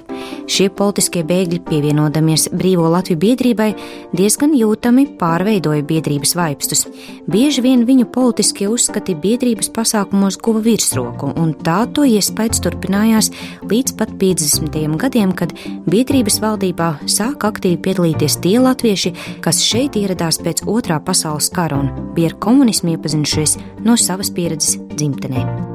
Šie 0.51 0.67
politiskie 0.75 1.21
bēgļi, 1.23 1.61
pievienodamies 1.69 2.49
Brīvo 2.51 2.89
Latviju 2.91 3.19
biedrībai, 3.21 3.69
diezgan 4.11 4.51
jūtami 4.57 5.05
pārveidoja 5.19 5.85
biedrības 6.01 6.33
vaipstus. 6.35 6.85
Bieži 7.29 7.61
vien 7.61 7.85
viņu 7.85 8.07
politiskie 8.11 8.67
uzskati 8.71 9.15
biedrības 9.15 9.69
pasākumos 9.73 10.39
guva 10.41 10.61
virsroku, 10.65 11.31
un 11.37 11.53
tā 11.53 11.85
to 11.93 12.05
iespējas 12.07 12.63
turpinājās 12.65 13.31
līdz 13.69 13.95
pat 13.99 14.13
50. 14.21 14.97
gadiem, 14.97 15.33
kad 15.37 15.53
biedrības 15.85 16.41
valdībā 16.41 16.91
sāk 17.05 17.45
aktīvi 17.45 17.79
piedalīties 17.85 18.39
tie 18.41 18.57
latvieši, 18.59 19.13
kas 19.45 19.61
šeit 19.63 19.99
ieradās 19.99 20.41
pēc 20.41 20.65
otrā 20.65 20.99
pasaules 21.03 21.51
kara 21.53 21.81
un 21.81 21.91
bija 22.15 22.33
ar 22.33 22.39
komunismu 22.41 22.95
iepazinušies 22.95 23.59
no 23.85 23.97
savas 23.99 24.33
pieredzes 24.33 24.79
dzimtenē 24.95 25.70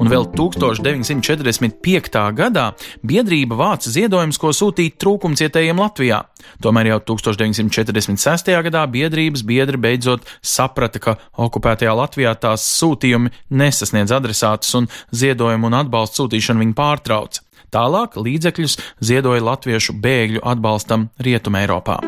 un 0.00 0.10
vēl 0.10 0.26
1945. 0.36 2.20
gadā 2.36 2.66
biedrība 3.06 3.58
vāca 3.58 3.92
ziedojumus, 3.92 4.38
ko 4.40 4.52
sūtīt 4.54 4.98
trūkumcietējiem 5.02 5.80
Latvijā. 5.80 6.22
Tomēr 6.64 6.92
jau 6.92 7.00
1946. 7.12 8.52
gadā 8.68 8.84
biedrības 8.90 9.44
biedri 9.46 9.80
beidzot 9.80 10.26
saprata, 10.42 11.02
ka 11.02 11.16
okupētajā 11.46 11.96
Latvijā 11.96 12.34
tās 12.40 12.66
sūtījumi 12.80 13.32
nesasniedz 13.50 14.14
adresātus 14.16 14.74
un 14.78 14.90
ziedojumu 15.12 15.70
un 15.70 15.80
atbalstu 15.82 16.24
sūtīšanu 16.24 16.64
viņi 16.64 16.78
pārtrauca. 16.78 17.42
Tālāk 17.74 18.14
līdzekļus 18.20 18.78
ziedoja 19.04 19.42
latviešu 19.44 19.98
bēgļu 20.00 20.44
atbalstam 20.46 21.10
Rietumē 21.18 21.66
Eiropā. 21.66 21.98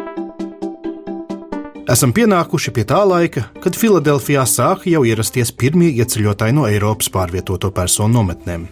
Esam 1.89 2.11
pienākuši 2.13 2.73
pie 2.77 2.83
tā 2.85 2.99
laika, 3.09 3.47
kad 3.65 3.77
Filadelfijā 3.79 4.43
sāka 4.45 4.91
jau 4.93 5.07
ierasties 5.09 5.49
pirmie 5.57 5.89
ieceļotāji 5.97 6.53
no 6.53 6.67
Eiropas 6.69 7.09
pārvietoto 7.09 7.71
personu 7.73 8.19
nometnēm. 8.19 8.67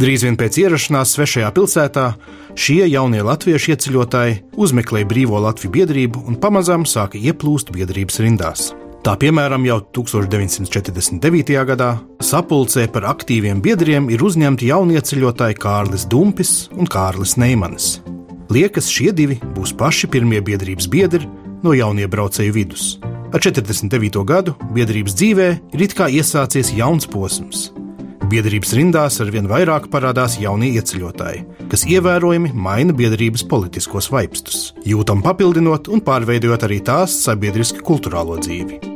Drīz 0.00 0.22
vien 0.24 0.38
pēc 0.40 0.56
ierašanās 0.62 1.10
svešajā 1.12 1.50
pilsētā 1.52 2.04
šie 2.56 2.86
jaunie 2.88 3.20
latviešu 3.26 3.74
ieceļotāji 3.74 4.38
uzmeklēja 4.56 5.08
brīvo 5.10 5.42
Latviju 5.44 5.74
biedrību 5.74 6.22
un 6.24 6.38
pamazām 6.40 6.86
sāka 6.88 7.20
ieplūst 7.20 7.68
biedrības 7.74 8.16
rindās. 8.24 8.70
Tā 9.04 9.12
piemēram, 9.20 9.66
jau 9.68 9.82
1949. 9.98 11.52
gadā 11.68 11.90
sapulcē 12.24 12.86
par 12.94 13.10
aktīviem 13.12 13.60
biedriem 13.60 14.08
ir 14.08 14.24
uzņemti 14.24 14.70
jaunie 14.70 15.02
ceļotāji 15.04 15.58
Kārlis 15.60 16.08
Dumpis 16.08 16.54
un 16.72 16.88
Kārlis 16.88 17.36
Neimanis. 17.36 17.98
Liekas, 18.48 18.88
šie 18.88 19.12
divi 19.12 19.36
būs 19.52 19.74
paši 19.76 20.08
pirmie 20.08 20.40
biedrības 20.40 20.88
biedri, 20.88 21.28
no 21.64 21.74
jauniebraucēju 21.76 22.54
vidus. 22.54 22.96
Ar 23.28 23.42
49. 23.44 24.22
gadu 24.24 24.54
biedrības 24.72 25.16
dzīvē 25.18 25.48
ir 25.74 25.84
it 25.84 25.94
kā 25.96 26.08
iesācies 26.08 26.72
jauns 26.76 27.08
posms. 27.10 27.68
Biedrības 28.28 28.74
rindās 28.76 29.20
ar 29.24 29.30
vien 29.32 29.46
vairāk 29.48 29.86
parādās 29.92 30.36
jaunie 30.40 30.68
ieceļotāji, 30.76 31.46
kas 31.72 31.86
ievērojami 31.88 32.52
maina 32.52 32.92
biedrības 32.96 33.46
politiskos 33.48 34.10
vaipstus, 34.12 34.74
jūtam 34.84 35.24
papildinot 35.24 35.88
un 35.88 36.04
pārveidojot 36.04 36.68
arī 36.68 36.82
tās 36.84 37.16
sabiedriski 37.24 37.84
kultūrālo 37.84 38.36
dzīvi. 38.44 38.87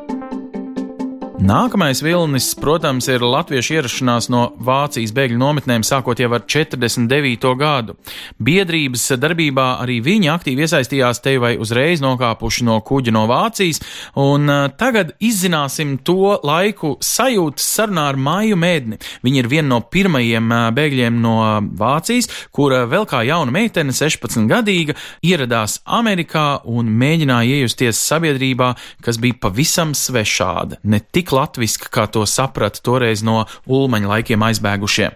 Nākamais 1.43 1.99
vilnis, 2.05 2.53
protams, 2.55 3.09
ir 3.11 3.23
latviešu 3.27 3.75
ierašanās 3.75 4.29
no 4.31 4.45
Vācijas 4.63 5.11
bēgļu 5.17 5.41
nometnēm 5.41 5.83
sākot 5.83 6.21
jau 6.23 6.29
ar 6.37 6.45
49. 6.47 7.49
gadu. 7.59 7.97
Biedrības 8.39 9.09
darbībā 9.19 9.65
arī 9.83 9.97
viņi 10.07 10.31
aktīvi 10.31 10.63
iesaistījās 10.63 11.19
te 11.25 11.33
vai 11.43 11.57
uzreiz 11.59 11.99
nokāpuši 12.05 12.67
no 12.69 12.77
kuģa 12.87 13.15
no 13.17 13.25
Vācijas, 13.27 13.83
un 14.23 14.47
uh, 14.47 14.69
tagad 14.79 15.17
izzināsim 15.19 15.97
to 16.07 16.37
laiku 16.47 16.93
sajūtas 17.03 17.67
sarunā 17.75 18.07
ar 18.13 18.21
Māju 18.23 18.61
Mēdni. 18.63 19.01
Viņa 19.27 19.43
ir 19.43 19.51
viena 19.51 19.73
no 19.73 19.81
pirmajiem 19.83 20.47
uh, 20.47 20.69
bēgļiem 20.79 21.19
no 21.27 21.35
Vācijas, 21.83 22.31
kura 22.55 22.85
vēl 22.87 23.09
kā 23.11 23.25
jauna 23.27 23.57
meitene, 23.59 23.91
16 23.91 24.47
gadīga, 24.53 24.95
ieradās 25.27 25.81
Amerikā 25.91 26.47
un 26.71 26.95
mēģināja 27.03 27.59
iejusties 27.59 28.07
sabiedrībā, 28.13 28.73
kas 29.03 29.19
bija 29.19 29.43
pavisam 29.49 29.99
svešāda. 29.99 30.79
Ne 30.87 31.03
tik 31.03 31.32
tik 31.33 31.39
latviska, 31.39 31.89
kā 31.89 32.07
to 32.13 32.27
saprata 32.27 32.81
toreiz 32.85 33.23
no 33.25 33.47
ulmaņa 33.67 34.09
laikiem 34.09 34.43
aizbēgušie. 34.45 35.09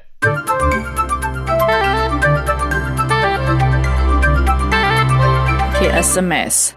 Tie 5.76 5.92
esam 5.92 6.32
mēs. 6.32 6.72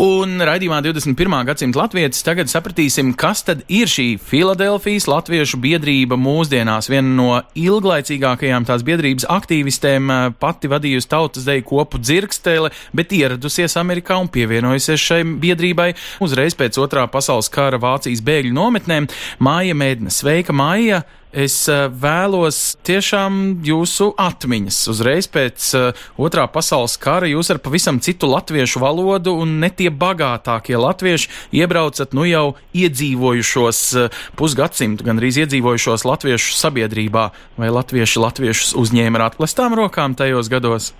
Un 0.00 0.40
raidījumā 0.40 0.78
21. 0.80 1.34
gadsimta 1.44 1.76
latvietis 1.82 2.24
tagad 2.24 2.48
sapratīsim, 2.48 3.10
kas 3.12 3.42
tad 3.44 3.60
ir 3.68 3.90
šī 3.92 4.14
Filadelfijas 4.24 5.04
latviešu 5.04 5.60
biedrība 5.60 6.16
mūsdienās. 6.16 6.88
Viena 6.88 7.12
no 7.12 7.28
ilglaicīgākajām 7.60 8.64
tās 8.64 8.86
biedrības 8.88 9.28
aktīvistēm 9.28 10.08
eh, 10.08 10.24
pati 10.40 10.72
vadījusi 10.72 11.12
tautas 11.12 11.44
deju 11.44 11.66
kopu 11.68 12.00
dzirkstēle, 12.00 12.72
bet 12.96 13.12
ieradusies 13.12 13.76
Amerikā 13.76 14.16
un 14.16 14.32
pievienojusies 14.32 15.08
šai 15.10 15.22
biedrībai 15.44 15.90
uzreiz 16.24 16.56
pēc 16.56 16.80
otrā 16.80 17.04
pasaules 17.12 17.52
kara 17.52 17.76
Vācijas 17.82 18.24
bēgļu 18.24 18.56
nometnēm. 18.56 19.12
Māja 19.44 19.76
Mēdne, 19.76 20.14
sveika 20.14 20.56
Māja! 20.56 21.04
Es 21.32 21.54
uh, 21.72 21.86
vēlos 21.88 22.76
tiešām 22.84 23.62
jūsu 23.64 24.10
atmiņas. 24.20 24.80
Uzreiz 24.92 25.28
pēc 25.32 25.68
uh, 25.78 26.02
otrā 26.20 26.44
pasaules 26.52 26.98
kara 27.00 27.30
jūs 27.30 27.48
ar 27.54 27.60
pavisam 27.64 28.02
citu 28.04 28.28
latviešu 28.28 28.82
valodu 28.82 29.32
un 29.40 29.56
ne 29.62 29.70
tie 29.72 29.88
bagātākie 29.88 30.76
latvieši 30.76 31.30
iebraucat 31.56 32.12
nu 32.12 32.26
jau 32.28 32.44
iedzīvojušos 32.76 33.80
uh, 33.96 34.18
pusgadsimtu, 34.36 35.08
gan 35.08 35.22
arī 35.22 35.32
iedzīvojušos 35.46 36.04
latviešu 36.04 36.52
sabiedrībā. 36.60 37.30
Vai 37.56 37.72
latvieši 37.72 38.20
latviešus 38.20 38.76
uzņēma 38.76 39.16
ar 39.16 39.30
atklātām 39.30 39.78
rokām 39.80 40.18
tajos 40.18 40.52
gados? 40.52 40.92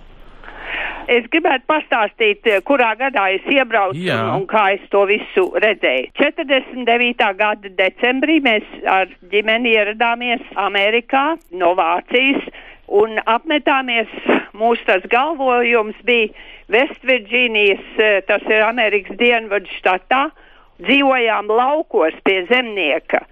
Es 1.17 1.29
gribētu 1.33 1.69
pastāstīt, 1.71 2.47
eh, 2.47 2.61
kurā 2.67 2.93
gadā 2.99 3.29
es 3.37 3.47
iebraucu 3.51 4.01
Jā. 4.01 4.19
un, 4.23 4.43
un 4.43 4.47
kā 4.51 4.67
es 4.77 4.85
to 4.93 5.05
visu 5.11 5.49
redzēju. 5.65 6.13
49. 6.19 7.33
gada 7.39 7.73
decembrī 7.79 8.41
mēs 8.45 8.69
ar 8.87 9.13
ģimeni 9.33 9.77
ieradāmies 9.77 10.45
Amerikā 10.57 11.33
no 11.51 11.75
Vācijas 11.79 12.49
un 12.93 13.19
apmetāmies 13.27 14.11
mūsu 14.57 14.85
tas 14.89 15.05
galvojums 15.13 15.99
bija 16.05 16.33
Vestvirģīnijas, 16.73 17.89
tas 18.29 18.45
ir 18.49 18.63
Amerikas 18.65 19.19
dienvadu 19.21 19.69
štatā, 19.77 20.29
dzīvojām 20.83 21.51
laukos 21.53 22.17
pie 22.25 22.43
zemnieka. 22.49 23.27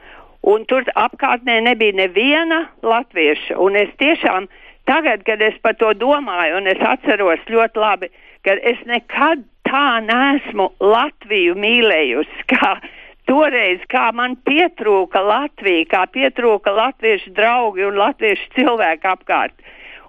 Un 0.51 0.65
tur 0.69 0.85
apkārtnē 0.97 1.59
nebija 1.65 1.97
neviena 1.97 2.63
latvieša. 2.83 3.57
Un 3.61 3.77
es 3.81 3.93
tiešām 4.01 4.49
tagad, 4.91 5.25
kad 5.29 5.43
es 5.43 5.57
par 5.63 5.79
to 5.79 5.93
domāju, 5.95 6.59
un 6.59 6.71
es 6.71 6.83
atceros 6.83 7.43
ļoti 7.51 7.81
labi, 7.81 8.11
ka 8.47 8.59
es 8.73 8.81
nekad 8.91 9.45
tā 9.69 10.01
nesmu 10.03 10.71
Latviju 10.83 11.55
mīlējusi, 11.63 12.47
kā 12.51 12.75
toreiz, 13.31 13.83
kā 13.93 14.09
man 14.17 14.35
pietrūka 14.49 15.23
Latvija, 15.23 15.87
kā 15.93 16.07
pietrūka 16.15 16.75
latviešu 16.75 17.35
draugi 17.37 17.87
un 17.87 18.01
latviešu 18.01 18.51
cilvēki 18.57 19.11
apkārt. 19.13 19.55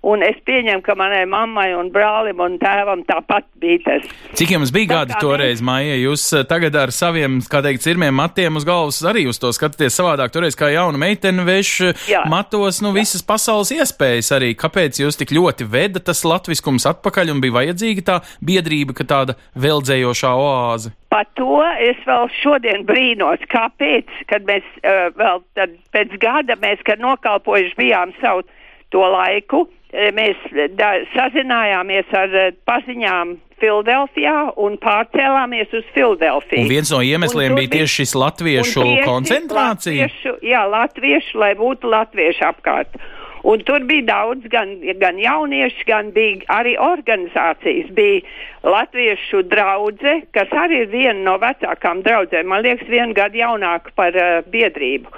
Un 0.01 0.24
es 0.25 0.38
pieņemu, 0.50 0.81
ka 0.81 0.96
manai 0.98 1.27
mammai 1.29 1.67
un 1.77 1.91
brālim 1.93 2.39
un 2.41 2.55
tēvam 2.62 3.03
tāpat 3.05 3.46
bija 3.62 3.84
tas. 3.86 4.08
Cik 4.38 4.55
jums 4.55 4.72
bija 4.74 4.89
gadi 4.96 5.17
toreiz. 5.22 5.60
Maija? 5.62 5.93
Jūs 6.01 6.24
eh, 6.39 6.46
tagad 6.50 6.74
ar 6.81 6.93
saviem, 6.96 7.36
kā 7.46 7.60
teikt, 7.62 7.84
cirmiem 7.84 8.15
matiem 8.17 8.55
uz 8.58 8.65
galvas 8.65 8.98
arī 9.05 9.27
uz 9.29 9.38
to 9.38 9.51
skatāties 9.53 9.93
savādāk. 10.00 10.31
Toreiz 10.34 10.58
kā 10.58 10.72
jauna 10.74 10.98
meitene 10.98 11.46
veš 11.46 11.74
Jā. 12.10 12.24
matos, 12.25 12.79
nu, 12.81 12.89
Jā. 12.96 13.03
visas 13.03 13.22
pasaules 13.22 13.70
iespējas 13.75 14.31
arī. 14.39 14.55
Kāpēc 14.58 15.03
jūs 15.03 15.20
tik 15.22 15.36
ļoti 15.38 15.67
veda 15.70 16.01
tas 16.01 16.24
latviskums 16.25 16.88
atpakaļ 16.89 17.36
un 17.36 17.43
bija 17.43 17.60
vajadzīga 17.60 18.05
tā 18.08 18.15
biedrība, 18.41 18.96
ka 18.98 19.05
tāda 19.05 19.36
veldzējošā 19.53 20.31
oāze? 20.34 20.96
Par 21.13 21.27
to 21.38 21.60
es 21.77 22.00
vēl 22.08 22.25
šodien 22.39 22.88
brīnos, 22.89 23.43
kāpēc, 23.53 24.10
kad 24.31 24.50
mēs 24.50 24.65
uh, 24.81 25.12
vēl 25.13 25.46
pēc 25.93 26.17
gada, 26.24 26.58
mēs, 26.63 26.81
kad 26.88 27.03
nokalpojuši 27.03 27.77
bijām 27.77 28.15
savu 28.17 28.48
to 28.91 29.05
laiku, 29.05 29.67
Eh, 29.67 29.80
mēs 30.15 30.39
da, 30.77 30.93
sazinājāmies 31.15 32.12
ar 32.15 32.36
eh, 32.36 32.51
paziņām 32.67 33.38
Filadelfijā 33.62 34.36
un 34.57 34.77
pārcēlāmies 34.81 35.74
uz 35.77 35.88
Filadelfiju. 35.95 36.63
Un 36.63 36.71
viens 36.71 36.91
no 36.93 37.01
iemesliem 37.05 37.55
bija 37.60 37.75
tieši 37.77 38.01
šis 38.01 38.15
latviešu 38.17 38.86
tieši 38.86 39.07
koncentrācija? 39.07 40.07
Latviešu, 40.07 40.38
jā, 40.48 40.62
latviešu, 40.71 41.41
lai 41.43 41.51
būtu 41.60 41.91
latviešu 41.91 42.48
apkārt. 42.50 42.98
Un 43.41 43.63
tur 43.65 43.81
bija 43.89 44.05
daudz 44.05 44.45
gan, 44.53 44.75
gan 45.01 45.17
jauniešu, 45.17 45.86
gan 45.88 46.12
bija 46.13 46.45
arī 46.62 46.75
organizācijas. 46.77 47.89
Bija 47.98 48.21
Latviešu 48.62 49.41
draudze, 49.50 50.19
kas 50.36 50.51
arī 50.53 50.83
ir 50.83 50.91
viena 50.91 51.17
no 51.25 51.39
vecākām 51.41 52.03
draudzēm, 52.05 52.45
man 52.45 52.62
liekas, 52.62 52.86
vienu 52.89 53.17
gadu 53.17 53.41
jaunāka 53.41 53.89
par 53.98 54.13
uh, 54.13 54.43
biedrību. 54.53 55.10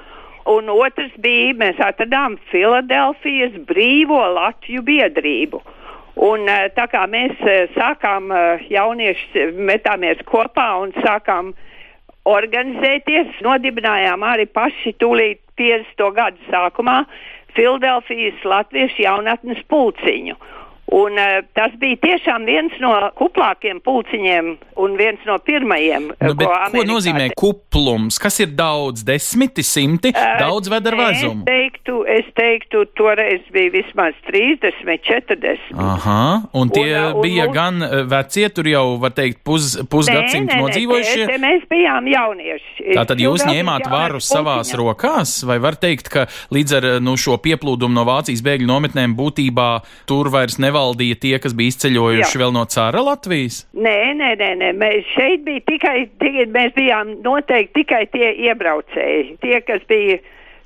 Un 0.49 0.67
otrs 0.67 1.13
bija, 1.23 1.53
mēs 1.55 1.77
atradām 1.79 2.35
Filadelfijas 2.51 3.55
brīvo 3.67 4.19
Latviju 4.35 4.83
biedrību. 4.83 5.61
Un 6.19 6.49
eh, 6.51 6.67
tā 6.75 6.85
kā 6.91 7.05
mēs 7.09 7.39
eh, 7.47 7.69
sākām 7.73 8.27
eh, 8.31 8.65
jaunieši 8.69 9.47
metāmies 9.55 10.19
kopā 10.27 10.67
un 10.83 10.91
sākām 10.99 11.53
organizēties, 12.29 13.39
nodibinājām 13.43 14.23
arī 14.27 14.45
paši 14.51 14.93
tūlīt 14.99 15.39
50. 15.59 16.03
gadu 16.17 16.51
sākumā 16.51 17.03
Filadelfijas 17.55 18.43
Latviešu 18.43 19.03
jaunatnes 19.05 19.63
pulciņu. 19.71 20.35
Un, 20.93 21.17
uh, 21.17 21.39
tas 21.57 21.73
bija 21.81 21.97
tiešām 22.03 22.43
viens 22.45 22.73
no 22.83 22.91
kuplākiem 23.17 23.79
pulciņiem 23.81 24.49
un 24.83 24.91
viens 24.99 25.21
no 25.25 25.39
pirmajiem. 25.41 26.11
Nu, 26.21 26.33
ko, 26.37 26.49
ko 26.69 26.83
nozīmē 26.85 27.31
kuplums? 27.39 28.19
Kas 28.21 28.37
ir 28.43 28.51
daudz, 28.53 29.01
desmiti, 29.07 29.65
simti? 29.65 30.11
Uh, 30.13 30.35
daudz 30.43 30.69
ved 30.69 30.89
ar 30.91 30.97
vezumu? 30.99 31.41
Es 31.41 31.49
teiktu, 31.49 31.95
es 32.05 32.29
teiktu, 32.37 32.83
toreiz 32.99 33.41
bija 33.55 33.73
vismaz 33.73 34.19
30, 34.27 34.83
40. 35.07 35.63
Aha, 35.81 36.19
un 36.61 36.73
tie 36.73 36.91
un, 36.91 37.17
un, 37.17 37.23
bija 37.25 37.49
un, 37.49 37.55
gan 37.57 37.87
vecie, 38.11 38.45
tur 38.53 38.69
jau, 38.69 38.85
var 39.01 39.17
teikt, 39.17 39.41
pus, 39.47 39.73
pusgadsimtu 39.89 40.59
nodzīvojušie? 40.61 41.25
Nē, 41.31 41.39
mēs 41.41 41.65
bijām 41.73 42.11
jaunieši. 42.13 42.91
Tātad 42.93 43.23
jūs 43.23 43.47
ņēmāt 43.49 43.89
varu 43.89 44.21
savās 44.21 44.75
rokās, 44.77 45.39
vai 45.49 45.57
var 45.63 45.79
teikt, 45.81 46.13
ka 46.13 46.27
līdz 46.53 46.77
ar 46.77 46.89
nu, 47.01 47.17
šo 47.17 47.41
pieplūdumu 47.41 47.97
no 47.97 48.05
Vācijas 48.05 48.45
bēgļu 48.45 48.69
nometnēm 48.69 49.17
būtībā 49.17 49.69
tur 50.09 50.29
vairs 50.29 50.61
nevar 50.61 50.82
nevaldīja 50.83 51.19
tie, 51.19 51.39
kas 51.39 51.55
bija 51.55 51.73
izceļojuši 51.73 52.35
Jā. 52.35 52.41
vēl 52.41 52.53
no 52.53 52.65
cara 52.67 53.03
Latvijas? 53.03 53.63
Nē, 53.73 54.13
nē, 54.19 54.35
nē, 54.39 54.49
nē. 54.59 54.71
Mēs 54.77 55.07
šeit 55.15 55.43
bija 55.45 55.63
tikai, 55.67 56.09
tikai, 56.19 56.47
mēs 56.51 56.73
bijām 56.75 57.17
noteikti 57.23 57.83
tikai 57.83 58.05
tie 58.11 58.33
iebraucēji, 58.49 59.37
tie, 59.41 59.59
kas 59.65 59.83
bija 59.89 60.19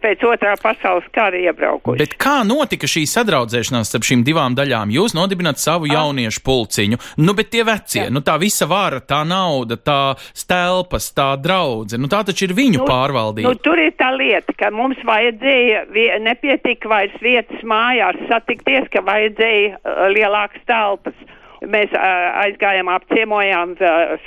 pēc 0.03 0.23
otrā 0.27 0.53
pasaules 0.61 1.07
kara 1.15 1.39
iebraukuši. 1.39 1.99
Bet 2.01 2.15
kā 2.21 2.39
notika 2.47 2.89
šī 2.89 3.05
sadraudzēšanās 3.09 3.91
starp 3.91 4.07
šīm 4.07 4.23
divām 4.27 4.57
daļām? 4.57 4.93
Jūs 4.93 5.15
nodibināt 5.17 5.61
savu 5.61 5.89
ah. 5.89 5.97
jauniešu 5.97 6.43
pulciņu, 6.45 6.99
nu, 7.23 7.35
bet 7.37 7.51
tie 7.53 7.63
vecie, 7.67 8.03
Jā. 8.05 8.13
nu, 8.13 8.23
tā 8.25 8.37
visa 8.41 8.67
vara, 8.69 9.01
tā 9.01 9.23
nauda, 9.27 9.79
tā 9.79 10.01
stelpas, 10.37 11.09
tā 11.17 11.31
draudze, 11.41 11.99
nu, 12.01 12.09
tā 12.11 12.23
taču 12.27 12.47
ir 12.47 12.55
viņu 12.57 12.83
nu, 12.83 12.89
pārvaldība. 12.89 13.53
Nu, 13.53 13.61
tur 13.63 13.81
ir 13.81 13.95
tā 13.99 14.11
lieta, 14.15 14.55
ka 14.57 14.71
mums 14.73 14.99
vajadzēja, 15.07 15.87
nepietika 16.25 16.91
vairs 16.91 17.17
vietas 17.23 17.63
mājās 17.67 18.19
satikties, 18.29 18.89
ka 18.93 19.03
vajadzēja 19.07 19.77
uh, 19.77 20.05
lielākas 20.13 20.63
telpas. 20.69 21.17
Mēs 21.65 21.93
aizgājām, 21.97 22.89
apciemojām 22.93 23.73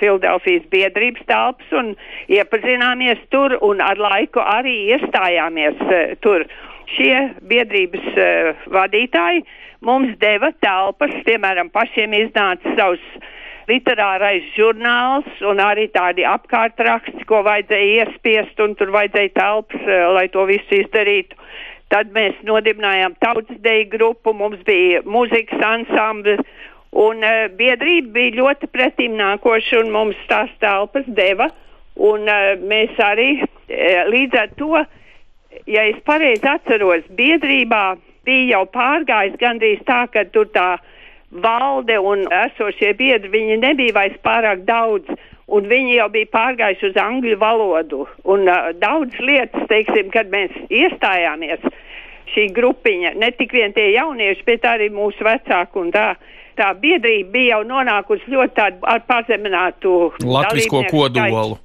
Filadelfijas 0.01 0.65
biedrības 0.73 1.23
telpas 1.29 1.77
un 1.79 1.93
iepazināmies 2.27 3.23
tur 3.31 3.55
un 3.63 3.79
ar 3.85 4.01
laiku 4.03 4.43
arī 4.43 4.91
iestājāmies 4.97 5.79
tur. 6.25 6.49
Šie 6.91 7.15
biedrības 7.47 8.07
uh, 8.19 8.65
vadītāji 8.75 9.45
mums 9.87 10.17
deva 10.19 10.51
telpas, 10.59 11.13
piemēram, 11.27 11.71
pašiem 11.71 12.17
iznāca 12.19 12.75
savus 12.75 13.05
literārais 13.71 14.47
žurnāls 14.57 15.43
un 15.47 15.61
arī 15.63 15.87
tādi 15.95 16.25
apkārtraksti, 16.27 17.27
ko 17.31 17.45
vajadzēja 17.47 18.05
iespiest, 18.05 18.59
un 18.65 18.75
tur 18.79 18.91
vajadzēja 18.97 19.35
telpas, 19.37 19.85
lai 20.17 20.27
to 20.35 20.47
visu 20.51 20.81
izdarītu. 20.83 21.39
Tad 21.91 22.13
mēs 22.15 22.37
nodibinājām 22.47 23.17
tautsdeju 23.23 23.89
grupu, 23.91 24.35
mums 24.35 24.61
bija 24.67 25.03
muzikas 25.07 25.63
ansamblis, 25.67 26.43
Un 26.91 27.23
uh, 27.23 27.47
biedrība 27.55 28.11
bija 28.17 28.37
ļoti 28.41 28.67
pretim 28.75 29.15
nākoša 29.19 29.79
un 29.85 29.93
mums 29.95 30.19
tās 30.31 30.51
telpas 30.59 31.07
deva. 31.07 31.47
Un 31.95 32.27
uh, 32.27 32.57
mēs 32.67 32.97
arī 32.99 33.45
uh, 33.45 34.09
līdz 34.11 34.39
ar 34.41 34.49
to, 34.59 34.73
ja 35.71 35.85
es 35.87 36.01
pareizi 36.03 36.49
atceros, 36.51 37.05
biedrībā 37.15 37.95
bija 38.27 38.57
jau 38.57 38.65
pārgājis 38.75 39.39
gandrīz 39.39 39.85
tā, 39.87 40.07
ka 40.11 40.25
tur 40.35 40.51
tā 40.51 40.81
valde 41.31 41.95
un 42.03 42.25
esošie 42.27 42.91
biedri, 42.99 43.31
viņi 43.31 43.61
nebija 43.63 43.95
vairs 43.95 44.19
pārāk 44.27 44.67
daudz. 44.67 45.07
Un 45.51 45.67
viņi 45.71 45.97
jau 45.97 46.09
bija 46.11 46.31
pārgājuši 46.31 46.91
uz 46.91 46.99
angļu 46.99 47.39
valodu. 47.39 48.03
Un 48.27 48.51
uh, 48.51 48.75
daudz 48.83 49.15
lietas, 49.23 49.63
teiksim, 49.71 50.11
kad 50.11 50.27
mēs 50.35 50.51
iestājāmies, 50.75 51.63
šī 52.35 52.51
grupiņa, 52.55 53.15
ne 53.19 53.31
tik 53.39 53.55
vien 53.55 53.75
tie 53.75 53.93
jaunieši, 53.95 54.47
bet 54.47 54.67
arī 54.67 54.91
mūsu 54.91 55.23
vecāki 55.27 55.83
un 55.85 55.95
tā. 55.95 56.11
Uh, 56.19 56.37
tā 56.61 56.71
biedrība 56.77 57.33
bija 57.33 57.57
jau 57.57 57.63
nonākusi 57.69 58.31
ļoti 58.35 58.57
tādu 58.57 58.87
ar 58.89 59.03
pazeminātu 59.09 59.97
latvisko 60.25 60.85
kodolu. 60.91 61.59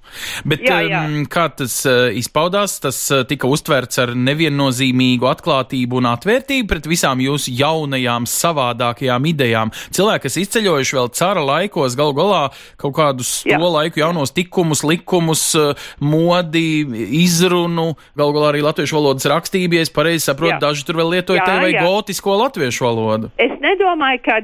Bet 0.47 0.63
jā, 0.63 0.79
jā. 0.87 1.01
Um, 1.05 1.25
kā 1.31 1.47
tas 1.57 1.75
uh, 1.89 2.07
izpaudās, 2.15 2.77
tas 2.83 2.97
uh, 3.11 3.23
tika 3.27 3.49
uztverts 3.51 3.99
ar 4.01 4.13
neviennozīmīgu 4.15 5.27
atklātību 5.29 5.99
un 5.99 6.09
atvērtību 6.13 6.69
pret 6.71 6.89
visām 6.89 7.21
jūsu 7.23 7.53
jaunajām, 7.57 8.27
savādākajām 8.29 9.27
idejām. 9.31 9.73
Cilvēki, 9.95 10.25
kas 10.27 10.39
izceļojuši 10.43 10.99
vēl 10.99 11.11
cara 11.17 11.43
laikos, 11.45 11.97
gal 11.99 12.13
galā 12.17 12.43
kaut 12.81 12.95
kādus 12.99 13.33
jā. 13.47 13.59
to 13.59 13.71
laiku 13.75 14.03
jaunos 14.03 14.33
tikumus, 14.35 14.85
likumus, 14.87 15.47
uh, 15.59 15.89
modi, 15.99 16.85
izrunu, 17.23 17.91
gal 18.17 18.35
galā 18.35 18.53
arī 18.53 18.63
latviešu 18.65 18.99
valodas 18.99 19.27
rakstību, 19.31 19.79
ja 19.79 19.87
es 19.87 19.93
pareizi 19.93 20.29
saprotu, 20.29 20.55
jā. 20.55 20.61
daži 20.63 20.87
tur 20.87 21.01
vēl 21.01 21.17
lietoja 21.17 21.43
te 21.45 21.59
vai 21.65 21.73
gotisko 21.75 22.39
latviešu 22.45 22.87
valodu. 22.87 23.33
Es 23.41 23.53
nedomāju, 23.63 24.23
ka 24.25 24.39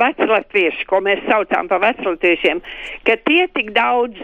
veclatvieši, 0.00 0.86
ko 0.90 1.00
mēs 1.04 1.22
saucām 1.28 1.68
par 1.70 1.82
veclatviešiem, 1.84 2.62
ka 3.06 3.18
tie 3.28 3.46
tik 3.56 3.72
daudz, 3.76 4.18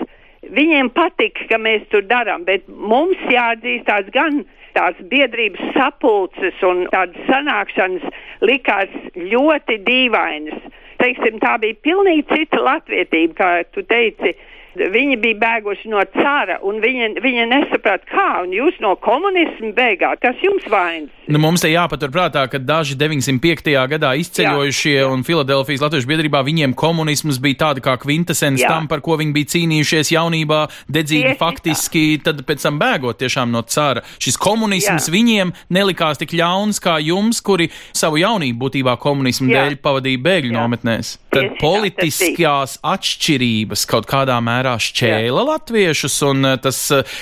viņiem 0.50 0.90
patika, 0.96 1.46
ka 1.50 1.58
mēs 1.60 1.84
tur 1.92 2.06
darām, 2.08 2.46
bet 2.48 2.66
mums 2.68 3.20
jāatzīst 3.30 3.86
tās 3.88 4.08
gan 4.14 4.42
tās 4.74 4.98
biedrības 5.10 5.72
sapulces 5.74 6.60
un 6.66 6.84
tādas 6.92 7.26
sanākšanas 7.28 8.06
likās 8.46 8.92
ļoti 9.16 9.80
dīvainas. 9.86 10.68
Teiksim, 11.00 11.40
tā 11.42 11.56
bija 11.62 11.78
pilnīgi 11.82 12.26
cita 12.28 12.60
latvietība, 12.60 13.34
kā 13.38 13.50
tu 13.74 13.82
teici. 13.88 14.34
Viņi 14.78 15.16
bija 15.18 15.38
bēguši 15.40 15.90
no 15.90 16.02
cara, 16.14 16.60
un 16.62 16.78
viņi, 16.82 17.16
viņi 17.22 17.46
nesaprata, 17.50 18.06
kā, 18.06 18.28
un 18.44 18.52
jūs 18.54 18.76
no 18.82 18.94
komunismu 19.02 19.72
bēgāt, 19.74 20.20
kas 20.22 20.38
jums 20.44 20.66
vainas? 20.70 21.10
Nu, 21.30 21.38
mums 21.42 21.62
te 21.62 21.70
jāpaturprātā, 21.70 22.44
ka 22.50 22.58
daži 22.58 22.96
905. 22.98 23.70
gadā 23.90 24.12
izceļojušie 24.18 24.94
jā, 24.96 25.02
jā. 25.04 25.10
un 25.10 25.24
Filadelfijas 25.26 25.82
Latviešu 25.84 26.10
biedrībā 26.10 26.42
viņiem 26.46 26.74
komunisms 26.78 27.38
bija 27.42 27.60
tāda 27.64 27.82
kā 27.84 27.96
kvintesens 28.02 28.62
tam, 28.62 28.86
par 28.90 29.02
ko 29.02 29.18
viņi 29.20 29.34
bija 29.36 29.50
cīnījušies 29.54 30.10
jaunībā, 30.14 30.60
dedzīgi 30.90 31.32
Tieši 31.32 31.40
faktiski, 31.40 32.04
tā. 32.18 32.30
tad 32.30 32.42
pēc 32.48 32.66
tam 32.66 32.80
bēgot 32.82 33.20
tiešām 33.22 33.50
no 33.54 33.62
cara. 33.66 34.02
Šis 34.22 34.38
komunisms 34.42 35.06
jā. 35.06 35.14
viņiem 35.14 35.54
nelikās 35.70 36.18
tik 36.22 36.34
ļauns 36.38 36.82
kā 36.82 36.96
jums, 37.02 37.42
kuri 37.46 37.70
savu 37.90 38.18
jaunību 38.22 38.58
būtībā 38.66 38.96
komunismu 39.02 39.50
jā. 39.50 39.66
dēļ 39.66 39.78
pavadīja 39.82 40.22
bēgļu 40.26 40.54
jā. 40.54 40.58
nometnēs. 40.58 41.14
Tad 41.30 41.46
Tieši 41.46 41.62
politiskās 41.62 42.78
tā, 42.78 42.94
atšķirības 42.96 43.86
kaut 43.90 44.10
kādā 44.10 44.38
mērā 44.42 44.59
šķēla 44.66 45.42
jā. 45.42 45.46
latviešus, 45.50 46.16
un 46.28 46.48
tas, 46.62 46.80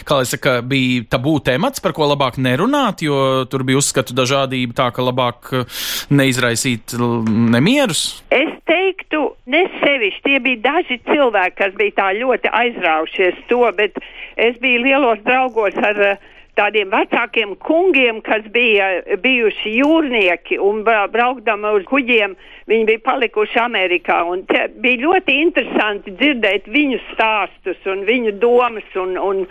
kā 0.09 0.21
lai 0.21 0.29
saka, 0.29 0.59
bija 0.67 1.07
tabū 1.15 1.39
temats, 1.45 1.83
par 1.85 1.95
ko 1.97 2.09
labāk 2.11 2.41
nerunāt, 2.43 3.05
jo 3.07 3.45
tur 3.51 3.65
bija 3.69 3.81
uzskatu 3.81 4.17
dažādība 4.19 4.77
tā, 4.79 4.89
ka 4.95 5.05
labāk 5.05 5.53
eh, 5.53 5.83
neizraisīt 6.11 6.97
nemierus? 6.99 8.23
Es 8.35 8.51
teiktu, 8.69 9.25
ne 9.51 9.65
sevišķi. 9.79 10.25
Tie 10.29 10.41
bija 10.45 10.65
daži 10.67 10.99
cilvēki, 11.07 11.57
kas 11.61 11.77
bija 11.79 11.97
tā 12.01 12.09
ļoti 12.19 12.51
aizraušies 12.63 13.45
to, 13.49 13.63
bet 13.79 13.97
es 14.37 14.59
biju 14.63 14.83
lielos 14.85 15.23
draugos 15.27 15.79
ar 15.79 16.03
uh, 16.15 16.27
tādiem 16.59 16.91
vecākiem 16.93 17.55
kungiem, 17.65 18.21
kas 18.27 18.45
bija 18.55 18.91
bijuši 19.23 19.75
jūrnieki 19.79 20.59
un 20.63 20.83
braukdami 20.85 21.75
uz 21.79 21.87
kuģiem, 21.89 22.37
viņi 22.71 22.89
bija 22.91 23.05
palikuši 23.07 23.61
Amerikā. 23.63 24.21
Un 24.29 24.45
bija 24.83 25.03
ļoti 25.05 25.41
interesanti 25.45 26.15
dzirdēt 26.19 26.71
viņu 26.75 27.01
stāstus 27.13 27.91
un 27.91 28.05
viņu 28.09 28.37
domas. 28.43 28.89
Un, 28.99 29.17
un 29.19 29.45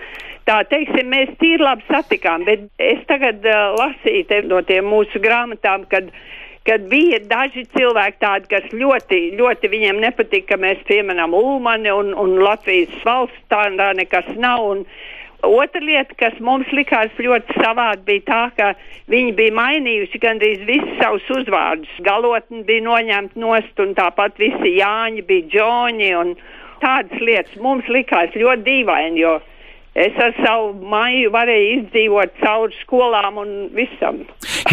tā 0.49 0.61
teiksim, 0.71 1.09
mēs 1.13 1.35
tīri 1.41 1.63
labi 1.63 1.87
satikām, 1.89 2.47
bet 2.47 2.67
es 2.81 3.03
tagad 3.09 3.45
uh, 3.47 3.77
lasīju 3.79 4.43
no 4.51 4.61
tiem 4.67 4.91
mūsu 4.91 5.23
grāmatām, 5.23 5.87
kad 5.91 6.11
kad 6.67 6.83
bija 6.91 7.21
daži 7.23 7.63
cilvēki 7.71 8.17
tādi, 8.19 8.49
kas 8.51 8.65
ļoti, 8.75 9.19
ļoti 9.39 9.69
viņiem 9.71 10.01
nepatika, 10.03 10.49
ka 10.49 10.59
mēs 10.59 10.81
pieminam 10.89 11.31
Ulmani 11.37 11.93
un, 11.95 12.11
un 12.11 12.33
Latvijas 12.43 12.91
valsts 13.07 13.45
tā 13.47 13.69
nekas 13.71 14.27
nav. 14.35 14.65
Un, 14.73 14.81
Otra 15.45 15.81
lieta, 15.83 16.15
kas 16.17 16.37
mums 16.41 16.69
likās 16.73 17.13
ļoti 17.21 17.59
savādi, 17.61 18.01
bija 18.07 18.23
tā, 18.25 18.43
ka 18.57 18.69
viņi 19.11 19.35
bija 19.37 19.53
mainījuši 19.53 20.21
gandrīz 20.23 20.63
visus 20.65 20.95
savus 20.97 21.27
uzvārdus. 21.35 21.91
Galotni 22.05 22.63
bija 22.65 22.85
noņemti 22.87 23.39
nost, 23.39 23.75
un 23.83 23.93
tāpat 23.97 24.39
visi 24.41 24.73
Jāņi 24.79 25.21
bija 25.27 25.45
Džoņi, 25.53 26.09
un 26.17 26.33
tādas 26.81 27.21
lietas 27.21 27.61
mums 27.61 27.85
likās 27.93 28.33
ļoti 28.33 28.65
dīvaini, 28.65 29.21
jo 29.21 29.37
es 29.97 30.17
ar 30.21 30.33
savu 30.41 30.73
māju 30.89 31.29
varēju 31.33 31.69
izdzīvot 31.77 32.35
cauri 32.41 32.75
skolām 32.83 33.39
un 33.41 33.53
visam. 33.77 34.23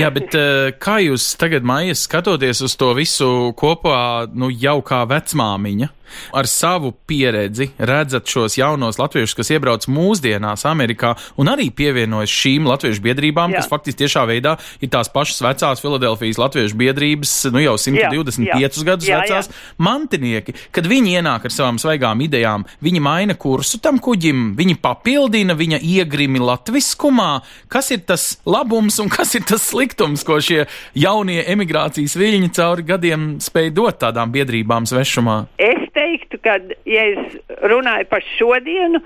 Jā, 0.01 0.11
bet 0.13 0.37
eh, 0.37 0.73
kā 0.81 0.99
jūs 1.05 1.31
tagad, 1.41 1.65
Maija, 1.65 1.97
skatoties 1.97 2.65
uz 2.65 2.77
to 2.81 2.91
visu 2.97 3.29
kopā, 3.57 4.27
nu 4.33 4.49
jau 4.53 4.81
kā 4.85 5.05
vecmāmiņa? 5.09 5.93
Ar 6.33 6.49
savu 6.51 6.93
pieredzi 7.07 7.71
redzat 7.79 8.29
šos 8.31 8.59
jaunos 8.59 8.99
latviešus, 9.01 9.37
kas 9.39 9.53
iebrauc 9.55 9.87
mūsdienās 9.91 10.67
Amerikā 10.69 11.15
un 11.41 11.51
arī 11.53 11.71
pievienojas 11.75 12.33
šīm 12.33 12.69
latviešu 12.69 13.03
biedrībām, 13.05 13.55
jā. 13.55 13.63
kas 13.63 13.71
faktiski 13.71 14.05
tiešā 14.05 14.25
veidā 14.31 14.57
ir 14.81 14.93
tās 14.93 15.11
pašas 15.13 15.43
vecās 15.45 15.83
Filadelfijas 15.85 16.41
latviešu 16.41 16.79
biedrības, 16.81 17.35
nu 17.55 17.63
jau 17.63 17.77
125 17.81 18.49
jā, 18.49 18.61
jā. 18.61 18.87
gadus 18.89 19.09
jā, 19.09 19.21
vecās 19.23 19.51
jā. 19.51 19.59
mantinieki. 19.85 20.57
Kad 20.75 20.89
viņi 20.91 21.19
ienāk 21.19 21.49
ar 21.49 21.55
savām 21.55 21.81
svaigām 21.83 22.23
idejām, 22.25 22.67
viņi 22.85 23.05
maina 23.05 23.39
kursu 23.39 23.81
tam 23.83 24.01
kuģim, 24.03 24.53
viņi 24.59 24.79
papildina 24.83 25.57
viņa 25.59 25.81
iegrimi 25.83 26.43
latviskumā. 26.43 27.31
Kas 27.73 27.91
ir 27.95 28.05
tas 28.09 28.35
labums 28.49 28.99
un 29.03 29.11
kas 29.13 29.35
ir 29.39 29.47
tas 29.49 29.65
sliktums, 29.71 30.25
ko 30.27 30.41
šie 30.43 30.65
jaunie 30.99 31.41
emigrācijas 31.55 32.17
viļņi 32.19 32.53
cauri 32.57 32.87
gadiem 32.89 33.29
spēj 33.45 33.73
dot 33.77 34.01
tādām 34.05 34.33
biedrībām 34.35 34.89
svešumā? 34.89 35.39
Es 35.63 35.94
teiktu, 35.97 36.41
ka, 36.45 36.59
ja 36.89 37.11
es 37.13 37.37
runāju 37.63 38.09
par 38.11 38.25
šodienu, 38.37 39.03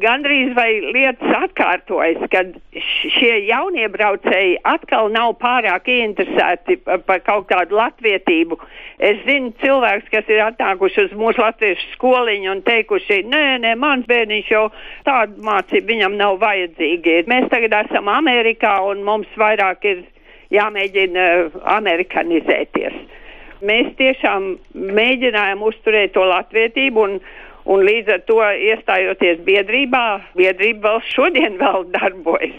gandrīz 0.00 0.52
vai 0.56 0.68
lietas 0.92 1.36
atkārtojas, 1.38 2.20
kad 2.32 2.52
šie 3.16 3.32
jaunie 3.46 3.86
braucēji 3.92 4.58
atkal 4.68 5.08
nav 5.12 5.36
pārāk 5.40 5.88
ieinteresēti 5.92 6.78
par 6.84 7.22
kaut 7.24 7.48
kādu 7.50 7.78
latvietību. 7.78 8.58
Es 8.98 9.22
zinu 9.24 9.52
cilvēks, 9.62 10.10
kas 10.12 10.28
ir 10.32 10.42
atnākuši 10.44 11.06
uz 11.06 11.16
mūsu 11.16 11.42
latviešu 11.42 11.92
skoliņu 11.94 12.52
un 12.52 12.62
teikuši, 12.66 13.22
nē, 13.32 13.44
nē, 13.64 13.74
mans 13.80 14.08
bērniņš 14.10 14.52
jau 14.52 14.66
tādu 15.08 15.44
mācību 15.46 15.92
viņam 15.94 16.18
nav 16.20 16.40
vajadzīgi. 16.44 17.22
Mēs 17.30 17.48
tagad 17.52 17.80
esam 17.84 18.12
Amerikā 18.12 18.78
un 18.90 19.04
mums 19.06 19.32
vairāk 19.40 19.88
ir 19.88 20.04
jāmēģina 20.54 21.28
amerikanizēties. 21.76 23.04
Mēs 23.64 23.94
tiešām 23.96 24.50
mēģinājām 24.74 25.62
uzturēt 25.64 26.12
to 26.16 26.26
latvietību 26.28 27.04
un, 27.06 27.18
Un 27.66 27.82
līdz 27.82 28.12
ar 28.14 28.20
to 28.28 28.38
iestājoties 28.42 29.40
biedrībā, 29.46 30.04
biedrība 30.38 30.92
vēl 30.92 31.00
šodien 31.10 31.56
vēl 31.62 31.88
darbojas. 31.94 32.54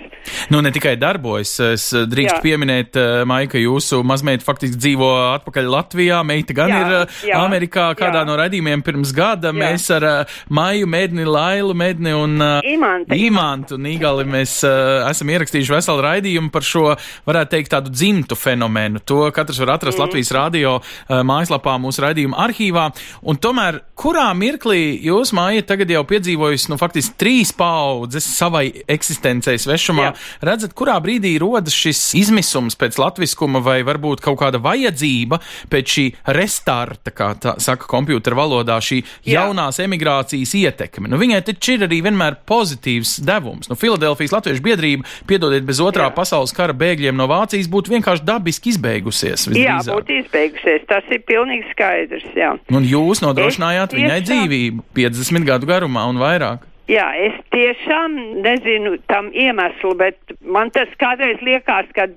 Nu, 0.51 0.59
ne 0.63 0.71
tikai 0.75 0.97
darbojas. 0.99 1.53
Es 1.63 1.85
drīkstu 2.11 2.41
pieminēt, 2.43 2.97
eh, 2.99 3.21
Maika, 3.27 3.59
jūsu 3.61 4.01
mazmeita 4.07 4.43
faktiski 4.47 4.79
dzīvo 4.79 5.07
atpakaļ 5.37 5.69
Latvijā. 5.71 6.19
Meita 6.27 6.55
gan 6.57 6.73
jā, 6.73 6.81
ir 6.81 6.95
eh, 6.97 7.21
jā, 7.31 7.39
Amerikā 7.39 7.87
kādā 7.99 8.23
jā. 8.23 8.27
no 8.27 8.35
raidījumiem 8.39 8.83
pirms 8.83 9.13
gada. 9.15 9.53
Jā. 9.53 9.57
Mēs 9.57 9.87
ar 9.95 10.07
Maiju, 10.51 10.89
Medni, 10.91 11.23
Lailu, 11.27 11.75
Medni 11.77 12.11
un 12.15 12.35
Imantu. 12.67 13.15
Imantu 13.15 13.77
un 13.77 13.87
Igali 13.89 14.25
mēs 14.27 14.59
uh, 14.67 15.07
esam 15.09 15.31
ierakstījuši 15.31 15.73
veselu 15.73 16.03
raidījumu 16.03 16.51
par 16.53 16.65
šo, 16.65 16.85
varētu 17.27 17.53
teikt, 17.55 17.71
tādu 17.73 17.93
dzimtu 17.93 18.37
fenomenu. 18.39 19.01
To 19.07 19.27
katrs 19.35 19.61
var 19.63 19.75
atrast 19.77 19.97
mm. 19.97 20.03
Latvijas 20.05 20.33
radio 20.35 20.75
uh, 20.79 21.21
mājaslapā 21.27 21.77
mūsu 21.81 22.03
raidījuma 22.05 22.39
arhīvā. 22.47 22.87
Un 23.27 23.39
tomēr, 23.41 23.81
kurā 23.97 24.27
mirklī 24.37 24.96
jūs, 25.03 25.33
Māja, 25.37 25.63
tagad 25.67 25.91
jau 25.91 26.03
piedzīvojusi, 26.07 26.71
nu, 26.71 26.77
faktiski 26.79 27.15
trīs 27.21 27.53
paudzes 27.55 28.25
savai 28.37 28.65
eksistencei 28.89 29.57
svešumā. 29.61 30.09
Jā. 30.09 30.13
Redzat, 30.49 30.73
kurā 30.77 30.97
brīdī 31.03 31.35
rodas 31.41 31.75
šis 31.77 32.01
izmisums 32.17 32.77
pēc 32.79 32.97
latviskuma 33.01 33.61
vai 33.63 33.79
varbūt 33.87 34.23
kaut 34.25 34.39
kāda 34.41 34.61
vajadzība 34.63 35.39
pēc 35.71 35.93
šī 35.95 36.05
restarta, 36.37 37.13
kā 37.15 37.31
tā 37.41 37.57
saka 37.63 37.89
kompjūtera 37.89 38.37
valodā, 38.37 38.79
šī 38.83 39.01
Jā. 39.01 39.41
jaunās 39.41 39.79
emigrācijas 39.83 40.53
ietekme. 40.57 41.11
Nu, 41.11 41.19
viņai 41.21 41.43
taču 41.47 41.77
ir 41.77 41.87
arī 41.87 42.01
vienmēr 42.05 42.39
pozitīvs 42.47 43.17
devums. 43.27 43.69
Nu, 43.71 43.77
Filadelfijas 43.79 44.35
Latviešu 44.35 44.63
biedrība, 44.65 45.07
piedodiet, 45.29 45.65
bez 45.67 45.81
otrā 45.83 46.09
Jā. 46.09 46.15
pasaules 46.15 46.55
kara 46.55 46.75
bēgļiem 46.77 47.17
no 47.17 47.29
Vācijas 47.29 47.69
būtu 47.71 47.93
vienkārši 47.95 48.25
dabiski 48.27 48.73
izbeigusies. 48.73 49.47
Visdrīzāk. 49.49 49.87
Jā, 49.87 49.97
būtu 49.97 50.17
izbeigusies. 50.21 50.85
Tas 50.89 51.07
ir 51.13 51.23
pilnīgi 51.27 51.67
skaidrs. 51.73 52.27
Jā. 52.37 52.53
Un 52.73 52.87
jūs 52.87 53.21
nodrošinājāt 53.23 53.93
es 53.93 53.99
viņai 54.01 54.19
dzīvību. 54.27 54.86
50 54.95 55.47
gadu 55.47 55.69
garumā 55.69 56.05
un 56.09 56.21
vairāk. 56.21 56.65
Jā, 56.87 57.09
es 57.19 57.35
tiešām 57.51 58.13
nezinu 58.45 58.95
tam 59.11 59.27
iemeslu, 59.35 59.91
bet 59.99 60.37
man 60.39 60.71
tas 60.71 60.87
kādreiz 61.01 61.41
liekas, 61.43 61.89
ka 61.97 62.07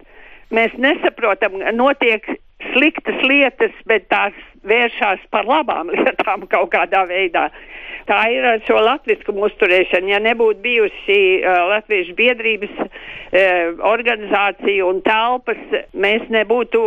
mēs 0.55 0.77
nesaprotam, 0.79 1.59
notiek 1.75 2.29
sliktas 2.71 3.19
lietas, 3.27 3.75
bet 3.91 4.07
tās 4.13 4.37
vēršās 4.71 5.27
par 5.35 5.49
labām 5.49 5.91
lietām 5.97 6.47
kaut 6.51 6.71
kādā 6.75 7.03
veidā. 7.11 7.49
Tā 8.07 8.21
ir 8.33 8.47
šo 8.67 8.79
latvisku 8.83 9.35
uzturēšanu. 9.47 10.11
Ja 10.11 10.19
nebūtu 10.23 10.63
bijusi 10.65 11.19
uh, 11.43 11.67
Latviešu 11.75 12.15
biedrības 12.19 12.73
uh, 12.81 12.89
organizācija 13.91 14.87
un 14.87 15.03
telpas, 15.07 15.61
mēs 15.95 16.31
nebūtu 16.33 16.81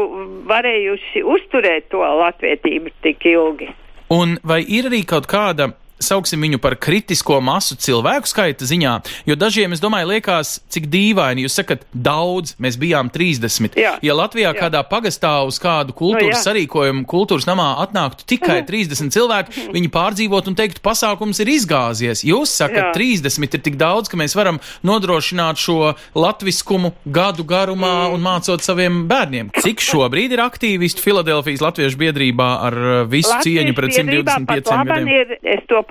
varējuši 0.49 1.23
uzturēt 1.35 1.91
to 1.93 2.03
latvietību 2.03 2.95
tik 3.05 3.27
ilgi. 3.29 3.69
Un 4.13 4.37
vai 4.43 4.61
ir 4.67 4.89
arī 4.89 5.01
kaut 5.09 5.27
kāda 5.31 5.71
sauksim 6.01 6.41
viņu 6.43 6.59
par 6.63 6.75
kritisko 6.79 7.39
masu 7.43 7.77
cilvēku 7.79 8.29
skaita 8.29 8.67
ziņā, 8.67 8.93
jo 9.29 9.37
dažiem, 9.39 9.73
es 9.75 9.81
domāju, 9.83 10.11
liekas, 10.13 10.57
cik 10.73 10.87
dīvaini. 10.91 11.45
Jūs 11.45 11.57
sakat, 11.59 11.85
daudz, 11.93 12.55
mēs 12.61 12.77
bijām 12.79 13.11
30. 13.13 13.77
Jā. 13.79 13.95
Ja 14.03 14.17
Latvijā 14.17 14.51
jā. 14.51 14.59
kādā 14.65 14.83
pagastā 14.87 15.35
uz 15.47 15.59
kādu 15.61 15.95
kultūras 15.97 16.37
no, 16.37 16.39
nu, 16.39 16.47
sarīkojumu, 16.47 17.05
kultūras 17.09 17.47
namā 17.49 17.69
atnāktu 17.83 18.27
tikai 18.35 18.61
30 18.67 19.05
mhm. 19.05 19.13
cilvēki, 19.15 19.55
mhm. 19.55 19.75
viņi 19.77 19.91
pārdzīvot 19.93 20.51
un 20.51 20.57
teiktu, 20.59 20.83
pasākums 20.85 21.41
ir 21.43 21.53
izgāzies. 21.53 22.25
Jūs 22.27 22.55
sakat, 22.61 22.91
jā. 22.91 23.19
30 23.23 23.57
ir 23.59 23.63
tik 23.63 23.79
daudz, 23.79 24.11
ka 24.11 24.19
mēs 24.19 24.35
varam 24.37 24.59
nodrošināt 24.85 25.61
šo 25.61 25.93
latviskumu 26.17 26.93
gadu 27.05 27.45
garumā 27.47 27.91
mm. 28.07 28.15
un 28.15 28.23
mācot 28.23 28.63
saviem 28.63 29.03
bērniem. 29.09 29.51
Cik 29.63 29.83
šobrīd 29.83 30.35
ir 30.35 30.43
aktīvisti 30.43 31.03
Filadelfijas 31.03 31.63
Latviešu 31.63 31.99
biedrībā 31.99 32.49
ar 32.67 32.77
uh, 32.77 32.93
visu 33.09 33.31
Latvijas 33.31 33.43
cieņu 33.43 33.75
pret 33.77 33.95
125 33.97 34.71
gadiem? 34.89 35.09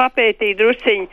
Papētīju 0.03 0.59
drusciņi. 0.61 1.07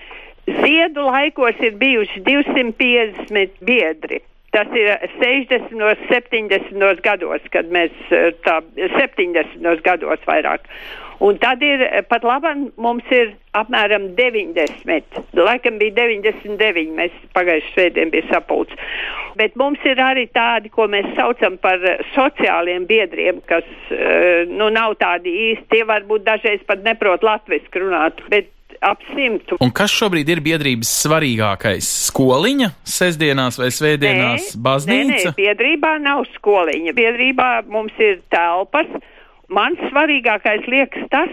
Ziedu 0.50 1.06
laikos 1.06 1.62
ir 1.62 1.78
bijuši 1.78 2.24
250 2.26 3.62
biedri. 3.66 4.24
Tas 4.50 4.68
ir 4.74 4.96
60, 5.22 6.08
70 6.10 7.04
gados, 7.06 7.44
kad 7.54 7.70
mēs 7.70 7.94
tā 8.42 8.56
70 8.98 9.86
gados 9.86 10.26
vairāk. 10.26 10.66
Un 11.20 11.36
tad 11.38 11.62
ir 11.62 11.84
pat 12.08 12.24
labam 12.24 12.70
mums 12.80 13.06
ir 13.12 13.34
apmēram 13.60 14.08
90, 14.18 15.20
laikam 15.36 15.78
bija 15.82 15.98
99, 15.98 16.94
mēs 16.96 17.16
pagājušajā 17.36 17.74
svētdien 17.76 18.14
bija 18.14 18.30
sapulcs. 18.30 18.78
Bet 19.38 19.58
mums 19.60 19.84
ir 19.86 20.00
arī 20.02 20.30
tādi, 20.32 20.72
ko 20.72 20.88
mēs 20.88 21.12
saucam 21.18 21.60
par 21.62 21.84
sociāliem 22.16 22.88
biedriem, 22.90 23.44
kas 23.52 23.68
nu, 24.54 24.72
nav 24.72 24.96
tādi 25.04 25.36
īsti, 25.52 25.68
tie 25.76 25.84
varbūt 25.92 26.24
dažreiz 26.24 26.64
pat 26.66 26.88
neprot 26.88 27.26
latviski 27.28 27.84
runāt, 27.84 28.24
bet 28.32 28.48
ap 28.86 29.04
simtu. 29.12 29.58
Un 29.64 29.72
kas 29.76 29.94
šobrīd 29.94 30.30
ir 30.32 30.42
biedrības 30.46 30.92
svarīgākais? 31.04 31.88
Skoliņa 32.10 32.72
sestdienās 32.88 33.60
vai 33.60 33.70
svētdienās 33.76 34.54
nē, 34.54 34.64
baznīca? 34.66 35.12
Nē, 35.12 35.22
nē, 35.30 35.36
biedrībā 35.38 35.96
nav 36.04 36.26
skoliņa. 36.36 36.96
Biedrībā 36.98 37.50
mums 37.70 37.96
ir 38.02 38.22
telpas. 38.34 38.90
Man 39.50 39.74
svarīgākais 39.90 40.68
liekas 40.70 41.08
tas, 41.10 41.32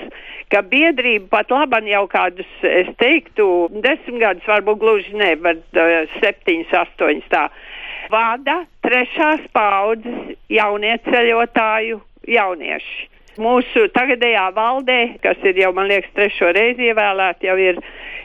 ka 0.53 0.63
biedrība 0.65 1.29
pat 1.35 1.51
laban 1.53 1.89
jau 1.91 2.07
kādus, 2.09 2.49
es 2.65 2.89
teiktu, 3.01 3.69
desmit 3.85 4.23
gadus, 4.23 4.47
varbūt 4.49 4.81
gluži 4.81 5.19
ne, 5.21 5.35
bet 5.37 5.61
uh, 5.77 6.07
septiņas, 6.23 6.73
astoņas 6.81 7.29
tā, 7.35 7.43
vada 8.13 8.63
trešās 8.87 9.45
paudzes 9.53 10.33
jaunieceļotāju 10.49 12.01
jaunieši. 12.39 13.16
Mūsu 13.43 13.87
tagadējā 13.93 14.47
valdē, 14.57 14.99
kas 15.25 15.41
ir 15.45 15.59
jau, 15.61 15.73
man 15.77 15.91
liekas, 15.91 16.13
trešo 16.17 16.53
reizi 16.57 16.89
ievēlēta, 16.91 17.47
jau 17.51 17.57
ir 17.61 17.81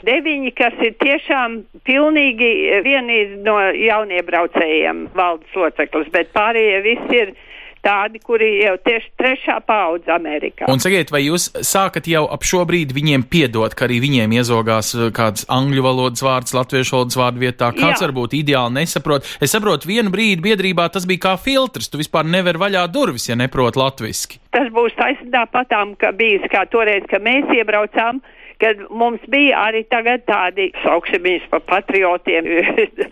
deviņi, 0.07 0.51
kas 0.57 0.77
ir 0.81 0.95
tiešām 1.03 1.61
pilnīgi 1.87 2.51
vienīgi 2.85 3.41
no 3.45 3.57
jauniebraucējiem 3.75 5.07
valdes 5.17 5.57
loceklis, 5.57 6.11
bet 6.15 6.31
pārējie 6.35 6.81
visi 6.87 7.19
ir 7.23 7.33
tādi, 7.85 8.21
kuri 8.23 8.49
jau 8.61 8.75
tieši 8.85 9.11
trešā 9.19 9.57
paudze 9.67 10.13
Amerikā. 10.13 10.67
Un 10.71 10.81
sakiet, 10.83 11.11
vai 11.13 11.23
jūs 11.25 11.49
sākat 11.65 12.07
jau 12.11 12.23
ap 12.31 12.45
šo 12.47 12.63
brīdi 12.69 12.95
viņiem 12.97 13.25
piedot, 13.31 13.73
ka 13.77 13.87
arī 13.87 13.99
viņiem 14.03 14.35
iezogās 14.37 14.93
uh, 14.97 15.09
kāds 15.15 15.47
angļu 15.51 15.85
valodas 15.85 16.25
vārds 16.25 16.55
latviešu 16.57 16.97
valodas 16.97 17.19
vārdu 17.19 17.43
vietā? 17.45 17.71
Kāds 17.75 17.99
Jā. 17.99 18.07
varbūt 18.07 18.37
ideāli 18.37 18.77
nesaprot? 18.81 19.27
Es 19.41 19.55
saprotu, 19.55 19.89
vienu 19.91 20.13
brīdi 20.13 20.45
biedrībā 20.45 20.87
tas 20.93 21.07
bija 21.09 21.25
kā 21.29 21.37
filtrs, 21.41 21.89
tu 21.91 22.01
vispār 22.01 22.27
nevar 22.29 22.59
vaļā 22.61 22.85
durvis, 22.93 23.29
ja 23.29 23.39
neprot 23.39 23.79
latviski. 23.79 24.41
Tas 24.55 24.67
būs 24.73 24.95
taisnībā 24.99 25.47
patām, 25.53 25.95
ka 25.99 26.11
bijis 26.15 26.45
kā 26.51 26.65
toreiz, 26.69 27.07
ka 27.09 27.21
mēs 27.23 27.49
iebraucām 27.55 28.21
kad 28.61 28.83
mums 28.89 29.23
bija 29.31 29.65
arī 29.67 29.83
tagad 29.91 30.25
tādi, 30.29 30.69
sauksim 30.83 31.25
viņus 31.25 31.47
par 31.53 31.63
patriotiem, 31.69 32.47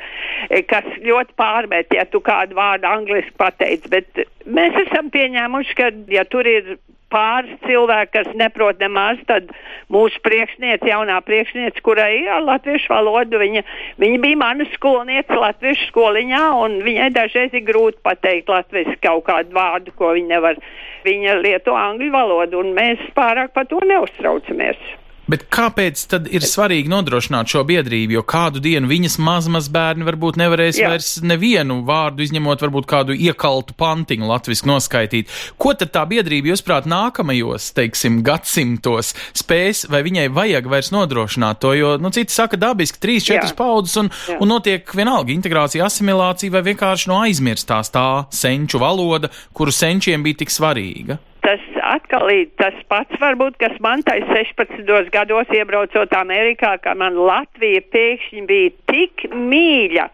kas 0.71 0.91
ļoti 1.05 1.35
pārmet, 1.39 1.95
ja 1.95 2.05
tu 2.09 2.21
kādu 2.25 2.57
vārdu 2.59 2.89
angliski 2.89 3.33
pateic, 3.39 3.89
bet 3.91 4.23
mēs 4.45 4.77
esam 4.85 5.11
pieņēmuši, 5.13 5.75
ka 5.79 5.91
ja 6.13 6.25
tur 6.29 6.47
ir 6.49 6.77
pāris 7.09 7.57
cilvēki, 7.65 8.11
kas 8.13 8.29
neprot 8.37 8.79
nemaz, 8.81 9.19
tad 9.29 9.49
mūsu 9.93 10.21
priekšniece, 10.25 10.85
jaunā 10.89 11.17
priekšniece, 11.25 11.81
kurai 11.85 12.11
ir 12.21 12.45
latviešu 12.45 12.93
valoda, 12.93 13.41
viņa, 13.41 13.65
viņa 14.01 14.21
bija 14.25 14.39
mana 14.39 14.67
skolniece 14.75 15.39
latviešu 15.41 15.89
skoliņā, 15.89 16.43
un 16.63 16.79
viņai 16.85 17.09
dažreiz 17.17 17.57
ir 17.57 17.65
grūti 17.67 18.01
pateikt 18.05 18.51
latviešu 18.53 18.99
kaut 19.03 19.25
kādu 19.29 19.57
vārdu, 19.57 19.95
ko 19.97 20.13
viņa 20.17 20.35
nevar. 20.35 20.63
Viņa 20.99 21.37
lieto 21.39 21.77
angļu 21.79 22.09
valodu, 22.11 22.59
un 22.59 22.73
mēs 22.75 22.99
pārāk 23.15 23.53
par 23.55 23.69
to 23.71 23.79
neuztraucamies. 23.87 24.81
Bet 25.29 25.45
kāpēc 25.53 26.01
tad 26.09 26.27
ir 26.33 26.41
svarīgi 26.45 26.89
nodrošināt 26.89 27.51
šo 27.51 27.61
biedrību? 27.69 28.15
Jo 28.17 28.23
kādu 28.25 28.61
dienu 28.63 28.89
viņas 28.89 29.19
mazmaz 29.21 29.67
bērni 29.69 30.07
varbūt 30.07 30.39
nevarēs 30.41 30.79
Jā. 30.81 30.89
vairs 30.89 31.11
nevienu 31.21 31.83
vārdu, 31.85 32.23
izņemot 32.25 32.63
varbūt 32.65 32.87
kādu 32.89 33.13
iekaltu 33.13 33.75
pantiņu 33.77 34.29
latviski 34.29 34.69
noskaitīt. 34.71 35.29
Ko 35.61 35.75
tad 35.77 35.93
tā 35.93 36.05
biedrība, 36.09 36.49
jūsuprāt, 36.49 36.89
nākamajos, 36.89 37.69
teiksim, 37.77 38.23
gadsimtos 38.25 39.13
spēs, 39.37 39.85
vai 39.91 40.01
viņai 40.07 40.27
vajag 40.33 40.71
vairs 40.73 40.89
nodrošināt 40.95 41.61
to? 41.61 41.75
Jo, 41.77 41.93
nu, 42.01 42.09
citi 42.15 42.33
saka 42.33 42.57
dabiski, 42.57 43.01
trīs, 43.03 43.27
četras 43.29 43.53
paudzes, 43.53 43.99
un, 44.01 44.09
Jā. 44.09 44.39
un 44.41 44.49
notiek 44.49 44.97
vienalga 44.97 45.35
integrācija, 45.35 45.85
asimilācija, 45.85 46.57
vai 46.57 46.65
vienkārši 46.71 47.13
no 47.13 47.21
aizmirstās 47.27 47.93
tā 47.93 48.07
senču 48.33 48.81
valoda, 48.81 49.29
kuru 49.53 49.73
senčiem 49.75 50.25
bija 50.25 50.41
tik 50.41 50.57
svarīga. 50.57 51.21
Tas 51.43 51.61
atkal 51.83 52.29
ir 52.33 52.47
tas 52.59 52.75
pats, 52.91 53.15
varbūt, 53.21 53.57
kas 53.61 53.75
man 53.83 54.03
tai 54.07 54.19
16 54.27 55.11
gados 55.13 55.51
iebraucot 55.55 56.15
Amerikā, 56.17 56.75
ka 56.83 56.95
man 56.97 57.17
Latvija 57.17 57.83
pēkšņi 57.93 58.43
bija 58.49 58.73
tik 58.91 59.29
mīļa. 59.33 60.09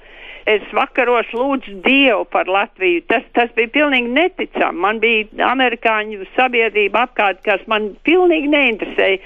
Es 0.46 0.66
vakaros 0.78 1.32
lūdzu 1.34 1.80
Dievu 1.82 2.28
par 2.30 2.46
Latviju. 2.46 3.02
Tas, 3.10 3.24
tas 3.34 3.50
bija 3.58 3.72
pilnīgi 3.80 4.12
neticami. 4.14 4.78
Man 4.84 5.00
bija 5.02 5.50
amerikāņu 5.50 6.28
sabiedrība 6.36 7.08
apkārt, 7.08 7.42
kas 7.48 7.66
man 7.72 7.96
pilnīgi 8.06 8.52
neinteresēja. 8.54 9.24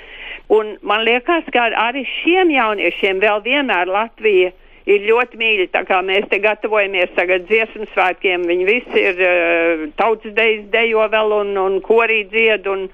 Un 0.55 0.77
man 0.81 1.03
liekas, 1.05 1.49
ka 1.53 1.67
arī 1.83 2.05
šiem 2.21 2.55
jauniešiem 2.55 3.19
vēl 3.21 3.43
vienmēr 3.45 3.91
Latvija 3.91 4.53
ir 4.53 4.68
ļoti 4.89 5.39
mīļi. 5.39 5.69
Tā 5.73 5.83
kā 5.87 5.99
mēs 6.05 6.27
te 6.31 6.39
gatavojamies 6.43 7.13
tagad 7.17 7.45
dziesmu 7.49 7.87
svētkiem, 7.93 8.47
viņi 8.49 8.67
visi 8.67 9.05
ir 9.11 9.23
uh, 9.23 9.85
tautas 9.99 10.33
dejas 10.37 10.65
dejo 10.73 11.05
vēl 11.13 11.35
un, 11.41 11.55
un 11.61 11.79
korī 11.85 12.23
dzied 12.31 12.67
un 12.71 12.87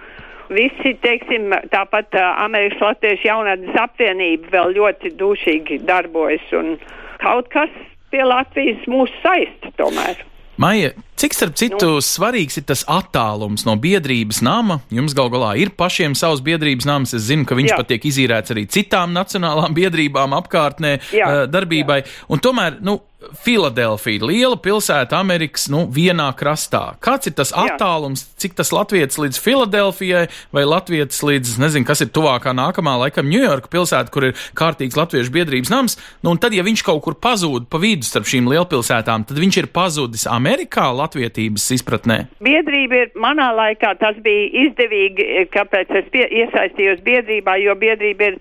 visi, 0.54 0.96
teiksim, 1.02 1.54
tāpat 1.72 2.18
uh, 2.20 2.28
Amerikas 2.44 2.84
Latviešu 2.84 3.30
jaunatnes 3.30 3.82
apvienība 3.82 4.52
vēl 4.58 4.76
ļoti 4.80 5.16
dūšīgi 5.20 5.82
darbojas 5.88 6.54
un 6.58 6.76
kaut 7.24 7.50
kas 7.54 7.72
pie 8.12 8.24
Latvijas 8.28 8.84
mūs 8.92 9.12
saista 9.24 9.72
tomēr. 9.80 10.20
Maija, 10.62 10.94
cik 11.20 11.36
starp 11.38 11.56
citu 11.60 11.96
nu. 11.96 12.04
svarīgs 12.04 12.60
ir 12.60 12.68
tas 12.70 12.84
attālums 12.92 13.66
no 13.68 13.78
biedrības 13.80 14.42
nama? 14.46 14.80
Jums 14.94 15.16
gal 15.18 15.32
galā 15.34 15.56
ir 15.62 15.74
pašiem 15.78 16.16
savs 16.18 16.44
biedrības 16.46 16.88
nams. 16.90 17.16
Es 17.18 17.28
zinu, 17.30 17.48
ka 17.48 17.58
viņš 17.58 17.74
Jā. 17.74 17.80
pat 17.80 17.92
tiek 17.94 18.08
izīrēts 18.12 18.56
arī 18.56 18.68
citām 18.72 19.16
nacionālām 19.16 19.76
biedrībām 19.80 20.36
apkārtnē 20.42 20.98
Jā, 21.16 21.26
uh, 21.26 21.44
darbībai. 21.52 22.04
Un 22.32 22.44
tomēr, 22.44 22.80
nu, 22.86 23.00
Filadelfija, 23.34 24.26
liela 24.26 24.58
pilsēta 24.60 25.18
Amerikas, 25.18 25.68
nu, 25.72 25.86
vienā 25.92 26.28
krastā. 26.38 26.96
Kāds 27.04 27.30
ir 27.30 27.36
tas 27.38 27.52
Jā. 27.54 27.66
attālums, 27.66 28.26
cik 28.42 28.58
tas 28.58 28.72
Latvijas 28.76 29.18
līdz 29.22 29.40
Filadelfijai 29.42 30.26
vai 30.56 30.66
Latvijas 30.68 31.22
līdz, 31.26 31.56
nezinu, 31.62 31.88
kas 31.88 32.04
ir 32.06 32.12
tuvākā 32.16 32.54
nākamā, 32.56 32.98
laikam, 33.06 33.30
Ņujorka 33.32 33.72
pilsēta, 33.72 34.14
kur 34.14 34.30
ir 34.30 34.44
kārtīgs 34.58 34.98
latviešu 35.00 35.34
biedrības 35.34 35.72
nams? 35.74 35.98
Nu, 36.22 36.36
un 36.36 36.42
tad, 36.42 36.54
ja 36.56 36.66
viņš 36.66 36.86
kaut 36.86 37.02
kur 37.06 37.18
pazūd 37.22 37.70
pa 37.72 37.82
vidu 37.82 38.06
starp 38.08 38.30
šīm 38.30 38.50
lielpilsētām, 38.52 39.26
tad 39.30 39.42
viņš 39.42 39.62
ir 39.64 39.72
pazudis 39.74 40.28
Amerikā 40.30 40.92
latvietības 41.06 41.70
izpratnē. 41.78 42.20
Biedrība 42.44 43.06
ir 43.06 43.16
manā 43.16 43.52
laikā, 43.56 43.96
tas 44.02 44.18
bija 44.26 44.52
izdevīgi, 44.66 45.26
eh, 45.42 45.50
kāpēc 45.54 45.96
es 46.02 46.12
pie, 46.12 46.28
iesaistījos 46.44 47.04
biedrībā, 47.06 47.58
jo 47.64 47.76
biedrība 47.76 48.34
ir 48.34 48.40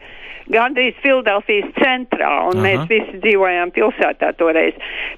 gandrīz 0.52 0.96
Filadelfijas 1.00 1.70
centrā, 1.78 2.30
un 2.50 2.58
Aha. 2.58 2.64
mēs 2.66 2.82
visi 2.90 3.20
dzīvojām 3.22 3.72
pilsētā 3.72 4.34
toreiz. 4.36 4.74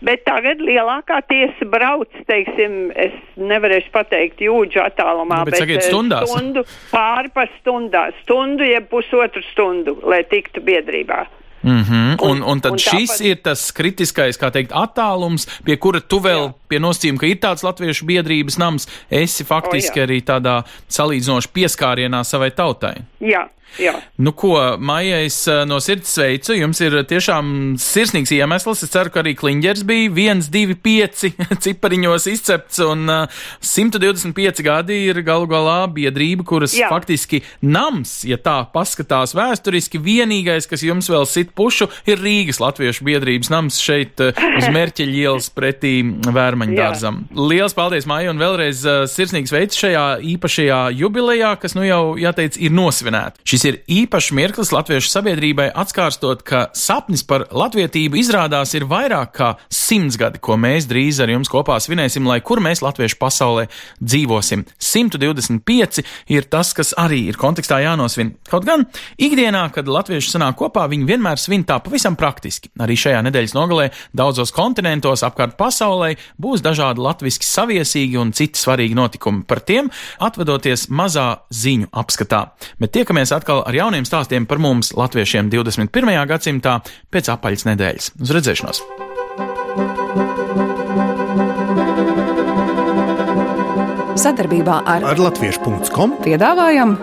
Bet 0.06 0.22
tagad 0.28 0.60
lielākā 0.62 1.20
tiesa 1.26 1.66
brauc, 1.66 2.12
teiksim, 2.28 2.92
es 2.94 3.16
nevarēšu 3.36 3.90
pateikt 3.94 4.44
jūdžu 4.46 4.84
attālumā, 4.84 5.40
Nu, 5.42 5.50
bet 5.50 5.58
sakiet 5.58 5.82
eh, 5.82 5.88
stundās. 5.88 6.30
stundu 6.30 6.62
pāri 6.92 7.32
par 7.34 7.50
stundā, 7.60 8.12
stundu 8.22 8.68
jeb 8.68 8.88
pusotru 8.92 9.42
stundu, 9.52 9.98
lai 10.06 10.22
tiktu 10.30 10.62
biedrībā. 10.62 11.26
Mm 11.66 11.82
-hmm. 11.82 12.22
un, 12.22 12.30
Un- 12.30 12.42
un 12.42 12.60
tad 12.60 12.72
un 12.72 12.78
šis 12.78 13.10
tāpat- 13.10 13.24
ir 13.26 13.36
tas 13.42 13.72
kritiskais, 13.72 14.38
kā 14.38 14.50
teikt, 14.54 14.70
attālums, 14.70 15.46
pie 15.64 15.76
kura 15.76 16.00
tu 16.00 16.20
vēl 16.20 16.46
Jā. 16.46 16.52
pie 16.68 16.78
nosacījuma, 16.78 17.18
ka 17.18 17.26
ir 17.26 17.36
tāds 17.36 17.62
latviešu 17.66 18.04
biedrības 18.06 18.58
nams, 18.58 18.86
esi 19.10 19.44
faktiski 19.44 19.98
O, 20.00 20.02
jā. 20.02 20.06
arī 20.06 20.20
tādā 20.22 20.62
salīdzinoši 20.88 21.48
pieskārienā 21.52 22.24
savai 22.24 22.50
tautai. 22.50 22.94
Jā, 23.20 23.48
jā. 23.80 23.92
Nu, 24.16 24.32
ko, 24.32 24.54
Maija, 24.80 25.18
es 25.26 25.36
eh, 25.50 25.64
no 25.68 25.78
sirds 25.84 26.14
sveicu. 26.16 26.54
Jums 26.56 26.80
ir 26.84 26.96
tiešām 27.08 27.76
sirsnīgs 27.80 28.32
iemesls. 28.36 28.84
Es 28.86 28.92
ceru, 28.94 29.12
ka 29.12 29.20
arī 29.22 29.34
kliņģers 29.36 29.84
bija 29.88 30.12
1, 30.32 30.46
2, 30.52 30.76
5 30.84 31.60
cipariņos 31.66 32.28
izcepts, 32.32 32.80
un 32.84 33.04
uh, 33.12 33.42
125 33.64 34.62
gadi 34.64 34.98
ir 35.10 35.20
galu 35.26 35.48
galā 35.50 35.78
biedrība, 35.92 36.46
kuras 36.48 36.76
Jā. 36.76 36.88
Faktiski 36.92 37.42
nams, 37.64 38.18
ja 38.28 38.38
tā 38.40 38.58
paskatās 38.72 39.34
vēsturiski, 39.36 40.00
vienīgais, 40.02 40.68
kas 40.70 40.84
jums 40.86 41.10
vēl 41.12 41.26
sit 41.28 41.52
pušu, 41.56 41.90
ir 42.08 42.20
Rīgas 42.22 42.60
Latviešu 42.62 43.04
biedrības 43.06 43.52
nams 43.52 43.80
šeit 43.82 44.20
uz 44.22 44.68
Mērķeļa 44.72 45.16
ielas 45.20 45.50
pretī 45.52 45.98
Vērmaņu 46.24 46.76
Jā. 46.76 46.88
dārzam. 46.88 47.22
Lielas 47.36 47.76
paldies, 47.76 48.08
Maija, 48.08 48.32
un 48.32 48.40
vēlreiz 48.40 48.82
sirsnīgs 49.12 49.52
veids 49.54 49.78
šajā 49.80 50.06
īpašajā 50.34 50.80
jubilejā, 50.96 51.52
kas 51.60 51.76
nu 51.76 51.84
jau, 51.86 52.02
jāteic, 52.20 52.58
ir 52.60 52.74
nosvinēta. 52.74 53.44
Šis 53.56 53.62
ir 53.70 53.76
īpašs 53.88 54.34
mirklis 54.36 54.68
latviešu 54.68 55.08
sabiedrībai 55.08 55.70
atskārstot, 55.80 56.42
ka 56.44 56.58
sapnis 56.76 57.22
par 57.24 57.46
latvietību 57.56 58.18
izrādās 58.20 58.74
ir 58.76 58.84
vairāk 58.84 59.30
kā 59.32 59.46
simts 59.72 60.18
gadi, 60.20 60.36
ko 60.44 60.58
mēs 60.60 60.84
drīz 60.90 61.22
ar 61.24 61.32
jums 61.32 61.48
kopā 61.48 61.78
svinēsim, 61.80 62.28
lai 62.28 62.42
kur 62.44 62.60
mēs 62.60 62.82
latviešu 62.84 63.16
pasaulē 63.16 63.64
dzīvosim. 64.02 64.66
125 64.76 66.02
ir 66.36 66.48
tas, 66.52 66.74
kas 66.76 66.92
arī 67.00 67.22
ir 67.30 67.38
kontekstā 67.40 67.78
jānosvin. 67.80 68.34
Kaut 68.50 68.66
gan 68.68 68.84
ikdienā, 69.16 69.62
kad 69.72 69.88
latvieši 69.88 70.34
sanāk 70.34 70.58
kopā, 70.60 70.84
viņi 70.92 71.08
vienmēr 71.08 71.40
svin 71.40 71.64
tā 71.64 71.78
pavisam 71.80 72.20
praktiski. 72.20 72.68
Arī 72.76 72.98
šajā 73.00 73.24
nedēļas 73.24 73.56
nogalē 73.56 73.88
daudzos 74.12 74.52
kontinentos 74.52 75.24
apkārt 75.24 75.56
pasaulē 75.56 76.12
būs 76.36 76.60
dažādi 76.66 77.00
latviski 77.08 77.48
saviesīgi 77.48 78.20
un 78.20 78.36
citi 78.36 78.60
svarīgi 78.60 79.00
notikumi. 79.00 79.46
Par 79.48 79.64
tiem 79.64 79.88
atvedoties 80.20 80.90
mazā 80.92 81.30
ziņu 81.48 81.88
apskatā. 82.04 82.44
Bet 82.84 82.92
tiekamies 82.98 83.32
atkal 83.32 83.45
ar 83.54 83.74
jauniem 83.74 84.06
stāstiem 84.08 84.46
par 84.48 84.58
mums, 84.58 84.92
latviešiem 84.96 85.50
21. 85.52 86.14
gadsimtā, 86.26 86.80
pēc 87.12 87.30
apaļas 87.34 87.66
nedēļas. 87.70 88.12
Uz 88.22 88.32
redzēšanos! 88.36 88.82
Sadarbībā 94.16 94.80
ar, 94.88 95.04
ar 95.06 95.20
Latviešu.com 95.20 96.16
piedāvājam, 96.24 96.96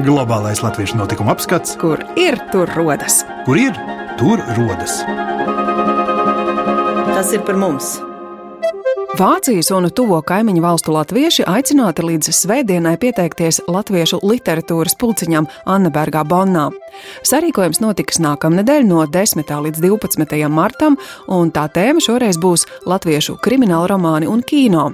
globālais 0.00 0.62
latviešu 0.64 0.98
notikuma 0.98 1.36
apskats, 1.36 1.76
kur 1.78 2.00
ir 2.18 2.40
tur 2.50 2.70
rodas. 2.74 3.22
kur 3.44 3.60
ir 3.60 3.76
tur 4.18 4.42
rodas. 4.56 5.02
Tas 7.14 7.30
ir 7.36 7.44
par 7.46 7.60
mums! 7.60 8.00
Vācijas 9.14 9.68
un 9.70 9.86
tuvo 9.94 10.16
kaimiņu 10.26 10.58
valstu 10.58 10.90
latvieši 10.90 11.44
aicināti 11.46 12.02
līdz 12.02 12.32
svētdienai 12.34 12.96
pieteikties 12.98 13.60
latviešu 13.70 14.18
literatūras 14.26 14.96
pulciņam 14.98 15.46
Annebergā 15.70 16.24
Bonnā. 16.26 16.72
Sarīkojums 17.26 17.78
notiks 17.82 18.18
nākamnedēļ 18.22 18.86
no 18.88 19.04
10. 19.06 19.50
līdz 19.66 19.82
12. 19.82 20.48
martam, 20.50 20.96
un 21.30 21.52
tā 21.54 21.66
tēma 21.70 22.02
šoreiz 22.02 22.38
būs 22.42 22.66
latviešu 22.90 23.36
krimināla 23.42 23.92
romāni 23.92 24.26
un 24.30 24.42
kino. 24.42 24.88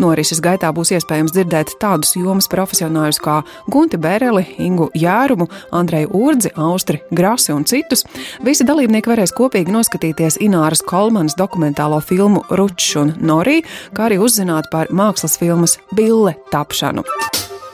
Norises 0.00 0.40
gaitā 0.44 0.72
būs 0.72 0.94
iespējams 0.96 1.34
dzirdēt 1.36 1.74
tādus 1.80 2.14
jomas 2.16 2.48
profesionāļus 2.52 3.20
kā 3.20 3.38
Gunti 3.72 4.00
Bēreli, 4.00 4.44
Ingu 4.64 4.88
Jārumu, 4.96 5.48
Andreju 5.76 6.12
Urdzi, 6.16 6.52
Austri 6.56 7.02
Grasi 7.10 7.52
un 7.52 7.68
citus. 7.68 8.06
Visi 8.44 8.64
dalībnieki 8.68 9.12
varēs 9.12 9.36
kopīgi 9.36 9.74
noskatīties 9.74 10.40
Ināras 10.44 10.84
Kolmanas 10.86 11.36
dokumentālo 11.36 12.00
filmu 12.04 12.44
Ručs 12.56 12.96
un 13.00 13.14
Norī, 13.20 13.62
kā 13.96 14.10
arī 14.10 14.20
uzzināt 14.22 14.70
par 14.72 14.92
mākslas 14.94 15.38
filmas 15.40 15.78
Bille 15.96 16.36
tapšanu. 16.52 17.06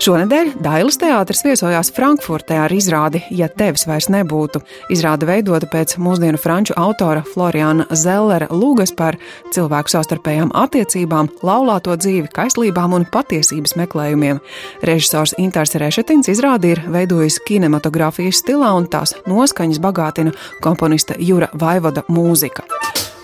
Šonadēļ 0.02 0.48
Dailas 0.58 0.96
teātris 0.98 1.44
viesojās 1.46 1.92
Frankfurtē 1.94 2.56
ar 2.64 2.72
izrādi 2.74 3.20
Ja 3.30 3.46
tevis 3.46 3.84
vairs 3.86 4.08
nebūtu. 4.10 4.58
Izrāde 4.90 5.28
veidota 5.28 5.68
pēc 5.70 5.94
mūsdienu 6.02 6.40
franču 6.42 6.74
autora 6.74 7.20
Floriana 7.22 7.86
Zellera 7.94 8.48
lūgas 8.50 8.90
par 8.98 9.14
cilvēku 9.54 9.92
savstarpējām 9.94 10.50
attiecībām, 10.58 11.30
laulāto 11.46 11.94
dzīvi, 11.94 12.32
kaislībām 12.34 12.98
un 12.98 13.06
patiesības 13.14 13.76
meklējumiem. 13.78 14.42
Režisors 14.82 15.36
Intars 15.38 15.76
Rešetins 15.78 16.32
izrādi 16.34 16.74
ir 16.74 16.82
veidojis 16.90 17.38
kinematogrāfijas 17.46 18.42
stilā 18.42 18.74
un 18.74 18.90
tās 18.90 19.14
noskaņas 19.30 19.78
bagātina 19.86 20.34
komponista 20.66 21.14
Jura 21.22 21.52
Vaivoda 21.54 22.02
mūzika. 22.10 22.66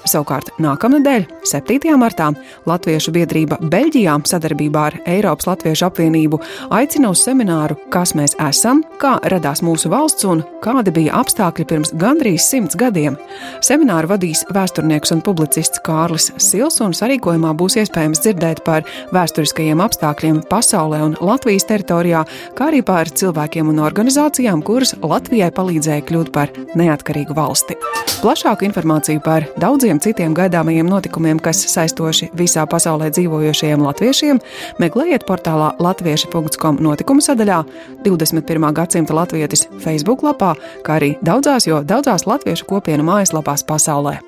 Savukārt 0.09 0.55
nākamnedēļ, 0.62 1.27
7. 1.44 1.90
martā, 2.01 2.31
Latviešu 2.68 3.12
biedrība 3.12 3.59
Beļģijā 3.61 4.14
sadarbībā 4.31 4.85
ar 4.88 4.94
Eiropas 5.11 5.49
Latviešu 5.51 5.85
apvienību 5.88 6.38
aicina 6.73 7.11
uz 7.12 7.21
semināru 7.27 7.77
Kas 7.92 8.14
mēs 8.16 8.33
esam, 8.40 8.81
kā 9.03 9.16
radās 9.29 9.61
mūsu 9.64 9.90
valsts 9.92 10.25
un 10.29 10.40
kādi 10.64 10.94
bija 10.97 11.18
apstākļi 11.21 11.66
pirms 11.68 11.92
gandrīz 12.01 12.47
simts 12.47 12.79
gadiem. 12.79 13.18
Semināru 13.64 14.09
vadīs 14.14 14.47
vēsturnieks 14.55 15.12
un 15.12 15.21
publicists 15.27 15.83
Kārlis 15.85 16.31
Sils, 16.40 16.81
un 16.85 16.97
sarīkojumā 16.97 17.53
būs 17.59 17.77
iespējams 17.83 18.25
dzirdēt 18.25 18.64
par 18.64 18.88
vēsturiskajiem 19.12 19.85
apstākļiem 19.85 20.40
pasaulē 20.49 21.03
un 21.11 21.18
Latvijas 21.21 21.68
teritorijā, 21.68 22.25
kā 22.57 22.71
arī 22.71 22.81
par 22.87 23.12
cilvēkiem 23.12 23.75
un 23.75 23.85
organizācijām, 23.85 24.64
kuras 24.64 24.94
Latvijai 25.05 25.53
palīdzēja 25.53 26.09
kļūt 26.09 26.33
par 26.33 26.55
neatkarīgu 26.79 27.37
valsti. 27.37 27.77
Plašāku 28.18 28.66
informāciju 28.66 29.21
par 29.23 29.44
daudziem 29.62 29.97
citiem 30.02 30.34
gaidāmajiem 30.37 30.88
notikumiem, 30.88 31.40
kas 31.42 31.61
saistoši 31.72 32.30
visā 32.38 32.64
pasaulē 32.70 33.11
dzīvojošajiem 33.14 33.84
latviešiem, 33.84 34.40
meklējiet 34.82 35.26
portālā 35.28 35.72
latvieši.com 35.82 36.80
notikumu 36.84 37.24
sadaļā, 37.24 37.62
21. 38.06 38.68
gadsimta 38.76 39.16
latvietis 39.16 39.66
Facebook 39.84 40.24
lapā, 40.26 40.54
kā 40.87 40.98
arī 41.00 41.14
daudzās, 41.24 41.68
jo 41.68 41.82
daudzās 41.87 42.26
latviešu 42.28 42.68
kopienu 42.68 43.06
mājaslapās 43.08 43.66
pasaulē. 43.68 44.18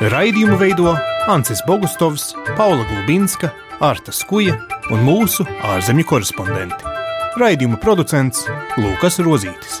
Raidījumu 0.00 0.56
veido 0.56 0.94
Ancis 1.28 1.60
Bogustovs, 1.66 2.30
Paula 2.56 2.86
Gulbinska, 2.88 3.52
Arta 3.80 4.12
Skuja 4.12 4.56
un 4.90 5.04
mūsu 5.04 5.44
ārzemju 5.74 6.08
korespondenti. 6.08 6.96
Raidījuma 7.40 7.78
producents 7.80 8.46
Lūkas 8.80 9.20
Rozītis. 9.24 9.80